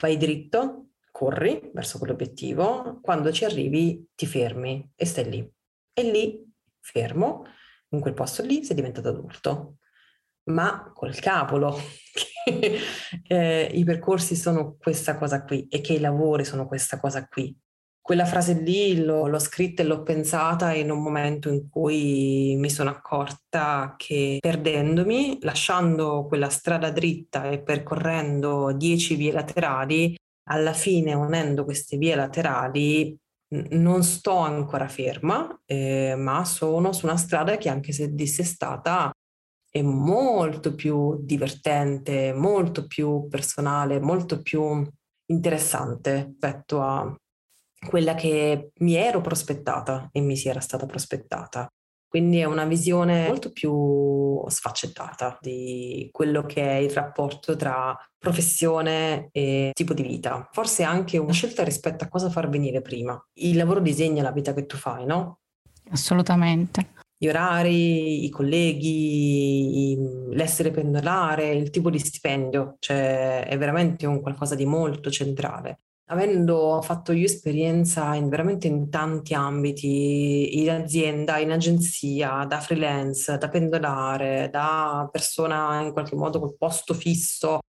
vai 0.00 0.16
dritto, 0.16 0.89
corri 1.10 1.70
verso 1.72 1.98
quell'obiettivo, 1.98 3.00
quando 3.02 3.32
ci 3.32 3.44
arrivi 3.44 4.06
ti 4.14 4.26
fermi 4.26 4.92
e 4.94 5.04
stai 5.04 5.30
lì. 5.30 5.52
E 5.92 6.02
lì, 6.02 6.44
fermo, 6.80 7.44
in 7.90 8.00
quel 8.00 8.14
posto 8.14 8.42
lì 8.42 8.64
sei 8.64 8.76
diventato 8.76 9.08
adulto. 9.08 9.76
Ma 10.44 10.90
col 10.94 11.14
cavolo 11.16 11.76
che 12.44 12.78
eh, 13.26 13.70
i 13.72 13.84
percorsi 13.84 14.34
sono 14.34 14.76
questa 14.78 15.16
cosa 15.18 15.44
qui 15.44 15.66
e 15.68 15.80
che 15.80 15.94
i 15.94 16.00
lavori 16.00 16.44
sono 16.44 16.66
questa 16.66 16.98
cosa 16.98 17.26
qui. 17.26 17.56
Quella 18.02 18.24
frase 18.24 18.54
lì 18.54 19.04
l'ho, 19.04 19.28
l'ho 19.28 19.38
scritta 19.38 19.82
e 19.82 19.86
l'ho 19.86 20.02
pensata 20.02 20.72
in 20.72 20.90
un 20.90 21.02
momento 21.02 21.48
in 21.50 21.68
cui 21.68 22.56
mi 22.58 22.70
sono 22.70 22.90
accorta 22.90 23.94
che 23.96 24.38
perdendomi, 24.40 25.38
lasciando 25.42 26.26
quella 26.26 26.48
strada 26.48 26.90
dritta 26.90 27.50
e 27.50 27.62
percorrendo 27.62 28.72
dieci 28.72 29.14
vie 29.14 29.30
laterali, 29.30 30.16
alla 30.50 30.72
fine 30.72 31.14
unendo 31.14 31.64
queste 31.64 31.96
vie 31.96 32.14
laterali 32.14 33.16
non 33.52 34.04
sto 34.04 34.36
ancora 34.36 34.88
ferma, 34.88 35.60
eh, 35.64 36.14
ma 36.16 36.44
sono 36.44 36.92
su 36.92 37.06
una 37.06 37.16
strada 37.16 37.56
che 37.56 37.68
anche 37.68 37.92
se 37.92 38.14
dissestata 38.14 39.10
è 39.68 39.82
molto 39.82 40.74
più 40.74 41.18
divertente, 41.24 42.32
molto 42.32 42.86
più 42.86 43.28
personale, 43.28 44.00
molto 44.00 44.42
più 44.42 44.84
interessante 45.26 46.24
rispetto 46.26 46.82
a 46.82 47.16
quella 47.88 48.14
che 48.14 48.70
mi 48.78 48.94
ero 48.94 49.20
prospettata 49.20 50.08
e 50.12 50.20
mi 50.20 50.36
si 50.36 50.48
era 50.48 50.60
stata 50.60 50.86
prospettata. 50.86 51.68
Quindi 52.10 52.38
è 52.40 52.44
una 52.44 52.64
visione 52.64 53.28
molto 53.28 53.52
più 53.52 54.44
sfaccettata 54.48 55.38
di 55.40 56.08
quello 56.10 56.42
che 56.42 56.60
è 56.60 56.74
il 56.74 56.90
rapporto 56.90 57.54
tra 57.54 57.96
professione 58.18 59.28
e 59.30 59.70
tipo 59.72 59.94
di 59.94 60.02
vita. 60.02 60.48
Forse 60.50 60.82
anche 60.82 61.18
una 61.18 61.32
scelta 61.32 61.62
rispetto 61.62 62.02
a 62.02 62.08
cosa 62.08 62.28
far 62.28 62.48
venire 62.48 62.82
prima. 62.82 63.16
Il 63.34 63.56
lavoro 63.56 63.78
disegna 63.78 64.24
la 64.24 64.32
vita 64.32 64.52
che 64.52 64.66
tu 64.66 64.76
fai, 64.76 65.06
no? 65.06 65.38
Assolutamente. 65.92 66.94
Gli 67.16 67.28
orari, 67.28 68.24
i 68.24 68.30
colleghi, 68.30 69.96
l'essere 70.30 70.72
pendolare, 70.72 71.52
il 71.52 71.70
tipo 71.70 71.90
di 71.90 72.00
stipendio, 72.00 72.74
cioè 72.80 73.46
è 73.46 73.56
veramente 73.56 74.04
un 74.04 74.20
qualcosa 74.20 74.56
di 74.56 74.66
molto 74.66 75.12
centrale 75.12 75.82
avendo 76.10 76.80
fatto 76.82 77.12
io 77.12 77.24
esperienza 77.24 78.14
in, 78.14 78.28
veramente 78.28 78.66
in 78.66 78.90
tanti 78.90 79.34
ambiti, 79.34 80.60
in 80.60 80.70
azienda, 80.70 81.38
in 81.38 81.52
agenzia, 81.52 82.44
da 82.44 82.60
freelance, 82.60 83.38
da 83.38 83.48
pendolare, 83.48 84.48
da 84.50 85.08
persona 85.10 85.80
in 85.82 85.92
qualche 85.92 86.16
modo 86.16 86.40
col 86.40 86.56
posto 86.56 86.94
fisso 86.94 87.60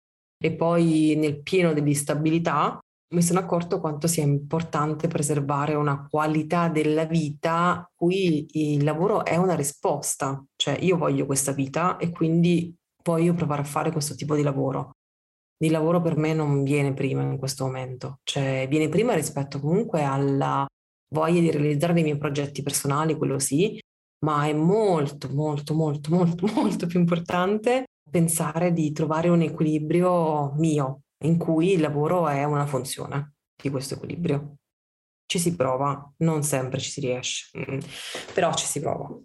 e 0.43 0.55
poi 0.55 1.15
nel 1.17 1.41
pieno 1.41 1.71
dell'instabilità, 1.73 2.79
mi 3.13 3.21
sono 3.21 3.39
accorto 3.39 3.79
quanto 3.79 4.07
sia 4.07 4.23
importante 4.23 5.07
preservare 5.07 5.75
una 5.75 6.07
qualità 6.09 6.69
della 6.69 7.05
vita 7.05 7.87
cui 7.93 8.47
il 8.53 8.83
lavoro 8.83 9.23
è 9.23 9.35
una 9.35 9.53
risposta, 9.53 10.43
cioè 10.55 10.77
io 10.79 10.97
voglio 10.97 11.25
questa 11.25 11.51
vita 11.51 11.97
e 11.97 12.09
quindi 12.09 12.73
voglio 13.03 13.33
provare 13.33 13.61
a 13.61 13.65
fare 13.65 13.91
questo 13.91 14.15
tipo 14.15 14.35
di 14.35 14.41
lavoro 14.41 14.93
di 15.61 15.69
lavoro 15.69 16.01
per 16.01 16.17
me 16.17 16.33
non 16.33 16.63
viene 16.63 16.91
prima 16.91 17.21
in 17.21 17.37
questo 17.37 17.65
momento, 17.65 18.17
cioè 18.23 18.65
viene 18.67 18.89
prima 18.89 19.13
rispetto 19.13 19.59
comunque 19.59 20.01
alla 20.01 20.65
voglia 21.13 21.39
di 21.39 21.51
realizzare 21.51 21.93
dei 21.93 22.01
miei 22.01 22.17
progetti 22.17 22.63
personali, 22.63 23.15
quello 23.15 23.37
sì, 23.37 23.79
ma 24.25 24.47
è 24.47 24.53
molto, 24.53 25.29
molto, 25.31 25.75
molto, 25.75 26.15
molto, 26.15 26.47
molto 26.55 26.87
più 26.87 26.99
importante 26.99 27.83
pensare 28.09 28.73
di 28.73 28.91
trovare 28.91 29.29
un 29.29 29.43
equilibrio 29.43 30.53
mio, 30.53 31.01
in 31.25 31.37
cui 31.37 31.73
il 31.73 31.81
lavoro 31.81 32.27
è 32.27 32.43
una 32.43 32.65
funzione 32.65 33.35
di 33.61 33.69
questo 33.69 33.93
equilibrio. 33.93 34.55
Ci 35.27 35.37
si 35.37 35.55
prova, 35.55 36.11
non 36.17 36.41
sempre 36.41 36.79
ci 36.79 36.89
si 36.89 37.01
riesce, 37.01 37.55
mm, 37.55 37.77
però 38.33 38.51
ci 38.55 38.65
si 38.65 38.79
prova. 38.79 39.15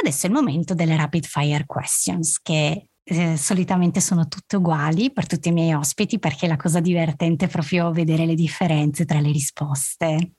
Adesso 0.00 0.24
è 0.24 0.30
il 0.30 0.34
momento 0.34 0.72
delle 0.72 0.96
rapid 0.96 1.26
fire 1.26 1.66
questions 1.66 2.40
che 2.40 2.89
eh, 3.10 3.36
solitamente 3.36 4.00
sono 4.00 4.28
tutte 4.28 4.56
uguali 4.56 5.12
per 5.12 5.26
tutti 5.26 5.48
i 5.48 5.52
miei 5.52 5.74
ospiti 5.74 6.20
perché 6.20 6.46
la 6.46 6.56
cosa 6.56 6.78
divertente 6.78 7.46
è 7.46 7.48
proprio 7.48 7.90
vedere 7.90 8.24
le 8.24 8.36
differenze 8.36 9.04
tra 9.04 9.18
le 9.18 9.32
risposte. 9.32 10.32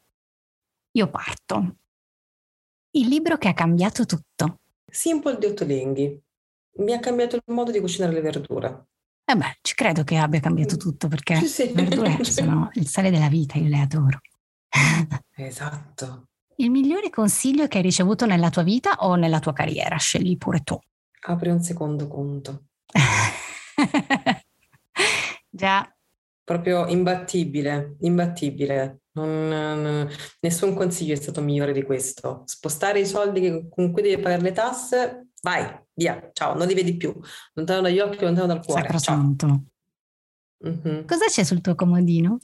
Io 0.92 1.10
parto. 1.10 1.76
Il 2.92 3.08
libro 3.08 3.38
che 3.38 3.50
ha 3.50 3.54
cambiato 3.54 4.06
tutto. 4.06 4.60
Simple 4.90 5.38
di 5.38 5.48
Ottolenghi. 5.48 6.22
Mi 6.78 6.94
ha 6.94 7.00
cambiato 7.00 7.36
il 7.36 7.44
modo 7.48 7.72
di 7.72 7.82
cucinare 7.82 8.14
le 8.14 8.22
verdure. 8.22 8.86
Eh 9.26 9.36
beh, 9.36 9.58
ci 9.62 9.76
credo 9.76 10.06
che 10.06 10.16
abbia 10.16 10.40
cambiato 10.40 10.76
mm. 10.76 10.80
tutto 10.80 11.08
perché 11.10 11.42
le 11.42 11.48
sì. 11.48 11.72
verdure 11.74 12.24
sono 12.24 12.70
il 12.74 12.88
sale 12.88 13.12
della 13.12 13.28
vita, 13.28 13.58
io 13.58 13.68
le 13.68 13.80
adoro. 13.80 14.22
esatto. 15.36 16.28
Il 16.56 16.72
migliore 16.72 17.10
consiglio 17.10 17.68
che 17.68 17.78
hai 17.78 17.84
ricevuto 17.84 18.26
nella 18.26 18.50
tua 18.50 18.64
vita 18.64 18.96
o 19.00 19.16
nella 19.16 19.40
tua 19.40 19.52
carriera? 19.52 19.98
Scegli 19.98 20.38
pure 20.38 20.62
tu 20.62 20.80
apri 21.22 21.50
un 21.50 21.62
secondo 21.62 22.08
conto. 22.08 22.66
Già. 25.50 25.96
Proprio 26.44 26.88
imbattibile, 26.88 27.96
imbattibile. 28.00 29.02
Non, 29.14 29.48
non, 29.48 30.10
nessun 30.40 30.74
consiglio 30.74 31.14
è 31.14 31.18
stato 31.18 31.42
migliore 31.42 31.74
di 31.74 31.84
questo. 31.84 32.44
Spostare 32.46 33.00
i 33.00 33.06
soldi 33.06 33.42
che, 33.42 33.68
con 33.70 33.92
cui 33.92 34.02
devi 34.02 34.22
pagare 34.22 34.42
le 34.42 34.52
tasse, 34.52 35.28
vai, 35.42 35.68
via, 35.94 36.30
ciao, 36.34 36.56
non 36.56 36.68
li 36.68 36.74
vedi 36.74 36.96
più. 36.98 37.14
Lontano 37.54 37.82
dagli 37.82 38.00
occhi, 38.00 38.24
lontano 38.24 38.48
dal 38.48 38.64
cuore. 38.64 38.82
Sacrosanto. 38.82 39.64
Mm-hmm. 40.66 41.06
Cosa 41.06 41.26
c'è 41.28 41.44
sul 41.44 41.62
tuo 41.62 41.76
comodino? 41.76 42.40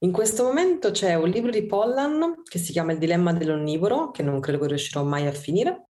In 0.00 0.12
questo 0.12 0.44
momento 0.44 0.90
c'è 0.90 1.14
un 1.14 1.28
libro 1.30 1.50
di 1.50 1.64
Pollan 1.64 2.42
che 2.44 2.58
si 2.58 2.72
chiama 2.72 2.92
Il 2.92 2.98
dilemma 2.98 3.32
dell'onnivoro, 3.32 4.10
che 4.10 4.22
non 4.22 4.40
credo 4.40 4.58
che 4.60 4.68
riuscirò 4.68 5.02
mai 5.02 5.26
a 5.26 5.32
finire, 5.32 5.88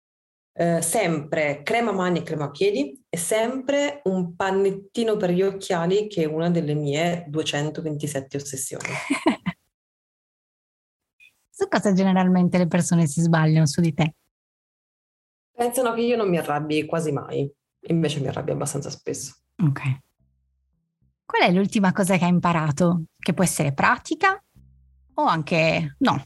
eh, 0.53 0.81
sempre 0.81 1.63
crema 1.63 1.91
mani 1.91 2.19
e 2.19 2.23
crema 2.23 2.51
piedi 2.51 3.03
e 3.09 3.17
sempre 3.17 4.01
un 4.05 4.35
pannettino 4.35 5.17
per 5.17 5.31
gli 5.31 5.41
occhiali 5.41 6.07
che 6.07 6.23
è 6.23 6.25
una 6.25 6.49
delle 6.49 6.75
mie 6.75 7.25
227 7.27 8.37
ossessioni. 8.37 8.87
su 11.49 11.67
cosa 11.67 11.93
generalmente 11.93 12.57
le 12.57 12.67
persone 12.67 13.07
si 13.07 13.21
sbagliano 13.21 13.65
su 13.65 13.81
di 13.81 13.93
te? 13.93 14.15
Pensano 15.55 15.93
che 15.93 16.01
io 16.01 16.17
non 16.17 16.29
mi 16.29 16.37
arrabbi 16.37 16.85
quasi 16.85 17.11
mai, 17.11 17.49
invece 17.87 18.19
mi 18.19 18.27
arrabbio 18.27 18.53
abbastanza 18.53 18.89
spesso. 18.89 19.35
Ok. 19.63 19.81
Qual 21.25 21.41
è 21.41 21.51
l'ultima 21.51 21.91
cosa 21.91 22.17
che 22.17 22.25
hai 22.25 22.31
imparato? 22.31 23.03
Che 23.17 23.33
può 23.33 23.43
essere 23.43 23.73
pratica 23.73 24.43
o 25.15 25.23
anche 25.23 25.95
no? 25.99 26.23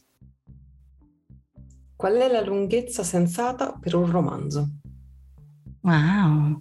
Qual 1.98 2.14
è 2.14 2.32
la 2.32 2.42
lunghezza 2.42 3.02
sensata 3.02 3.74
per 3.74 3.96
un 3.96 4.06
romanzo? 4.12 4.70
Wow! 5.82 6.60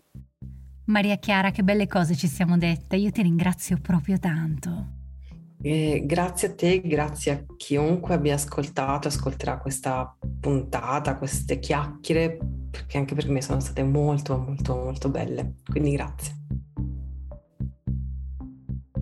Maria 0.87 1.19
Chiara, 1.19 1.51
che 1.51 1.63
belle 1.63 1.87
cose 1.87 2.17
ci 2.17 2.27
siamo 2.27 2.57
dette. 2.57 2.97
Io 2.97 3.11
ti 3.11 3.21
ringrazio 3.21 3.79
proprio 3.79 4.19
tanto. 4.19 4.95
Eh, 5.61 6.05
grazie 6.07 6.49
a 6.49 6.55
te, 6.55 6.81
grazie 6.81 7.33
a 7.33 7.45
chiunque 7.55 8.15
abbia 8.15 8.33
ascoltato, 8.33 9.09
ascolterà 9.09 9.59
questa 9.59 10.17
puntata, 10.41 11.19
queste 11.19 11.59
chiacchiere, 11.59 12.39
perché 12.71 12.97
anche 12.97 13.15
per 13.15 13.29
me 13.29 13.43
sono 13.43 13.61
state 13.61 13.83
molto, 13.83 14.39
molto, 14.39 14.75
molto 14.75 15.11
belle. 15.11 15.57
Quindi 15.71 15.91
grazie. 15.91 16.35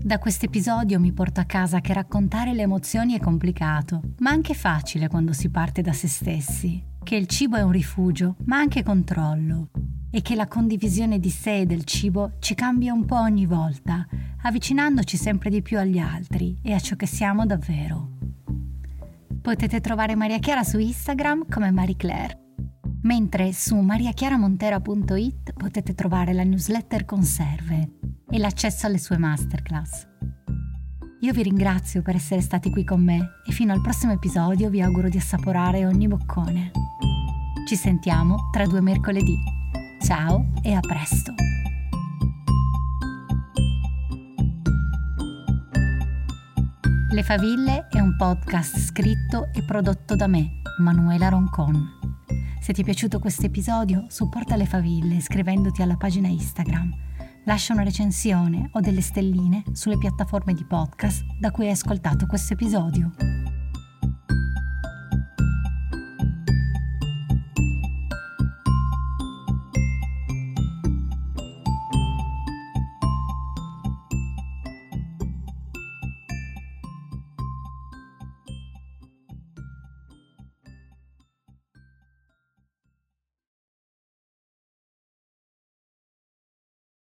Da 0.05 0.19
questo 0.19 0.45
episodio 0.45 1.01
mi 1.01 1.13
porto 1.13 1.41
a 1.41 1.45
casa 1.45 1.81
che 1.81 1.95
raccontare 1.95 2.53
le 2.53 2.61
emozioni 2.61 3.15
è 3.15 3.21
complicato, 3.21 4.03
ma 4.19 4.29
anche 4.29 4.53
facile 4.53 5.09
quando 5.09 5.33
si 5.33 5.49
parte 5.49 5.81
da 5.81 5.95
se 5.95 6.09
stessi, 6.09 6.85
che 7.03 7.17
il 7.17 7.27
cibo 7.27 7.57
è 7.57 7.63
un 7.63 7.71
rifugio, 7.71 8.37
ma 8.45 8.59
anche 8.59 8.83
controllo, 8.83 9.71
e 10.11 10.21
che 10.21 10.35
la 10.35 10.47
condivisione 10.47 11.19
di 11.19 11.31
sé 11.31 11.61
e 11.61 11.65
del 11.65 11.85
cibo 11.85 12.33
ci 12.39 12.55
cambia 12.55 12.93
un 12.93 13.07
po' 13.07 13.19
ogni 13.19 13.47
volta, 13.47 14.07
avvicinandoci 14.43 15.17
sempre 15.17 15.49
di 15.49 15.63
più 15.63 15.79
agli 15.79 15.99
altri 15.99 16.59
e 16.61 16.75
a 16.75 16.81
ciò 16.81 16.97
che 16.97 17.07
siamo 17.07 17.47
davvero. 17.47 18.11
Potete 19.41 19.81
trovare 19.81 20.15
Maria 20.15 20.39
Chiara 20.39 20.65
su 20.65 20.79
Instagram 20.79 21.49
come 21.49 21.71
Marie 21.71 21.97
Claire 21.97 22.41
mentre 23.05 23.55
su 23.55 23.77
mariachiaramontera.it 23.77 25.53
potete 25.55 25.95
trovare 25.95 26.33
la 26.33 26.43
newsletter 26.43 27.05
Conserve 27.05 28.04
e 28.35 28.39
l'accesso 28.39 28.89
alle 28.89 28.99
sue 28.99 29.16
masterclass. 29.16 30.09
Io 31.20 31.32
vi 31.32 31.45
ringrazio 31.45 32.03
per 32.03 32.16
essere 32.16 32.41
stati 32.41 32.68
qui 32.68 32.82
con 32.82 33.01
me 33.01 33.35
e 33.47 33.53
fino 33.53 33.72
al 33.72 33.80
prossimo 33.80 34.11
episodio 34.11 34.70
vi 34.70 34.82
auguro 34.82 35.09
di 35.09 35.16
assaporare 35.16 35.87
ogni 35.87 36.09
boccone. 36.09 36.72
Ci 37.64 37.76
sentiamo 37.76 38.51
tra 38.51 38.66
due 38.66 38.80
mercoledì. 38.80 39.37
Ciao 40.03 40.51
e 40.62 40.72
a 40.72 40.80
presto! 40.80 41.32
Le 47.12 47.22
Faville 47.22 47.87
è 47.89 48.01
un 48.01 48.16
podcast 48.16 48.76
scritto 48.78 49.49
e 49.55 49.62
prodotto 49.62 50.16
da 50.16 50.26
me, 50.26 50.61
Manuela 50.80 51.28
Roncon. 51.28 52.01
Se 52.61 52.72
ti 52.72 52.80
è 52.80 52.85
piaciuto 52.85 53.20
questo 53.20 53.47
episodio, 53.47 54.07
supporta 54.09 54.57
Le 54.57 54.66
Faville 54.66 55.14
iscrivendoti 55.14 55.82
alla 55.82 55.97
pagina 55.97 56.26
Instagram. 56.26 57.14
Lascia 57.47 57.75
una 57.75 57.83
recensione 57.83 58.71
o 58.73 58.81
delle 58.81 59.03
stelline 59.03 59.65
sulle 59.73 59.99
piattaforme 59.99 60.55
di 60.55 60.65
podcast 60.65 61.25
da 61.39 61.51
cui 61.51 61.67
hai 61.67 61.73
ascoltato 61.73 62.25
questo 62.27 62.55
episodio. 62.55 63.11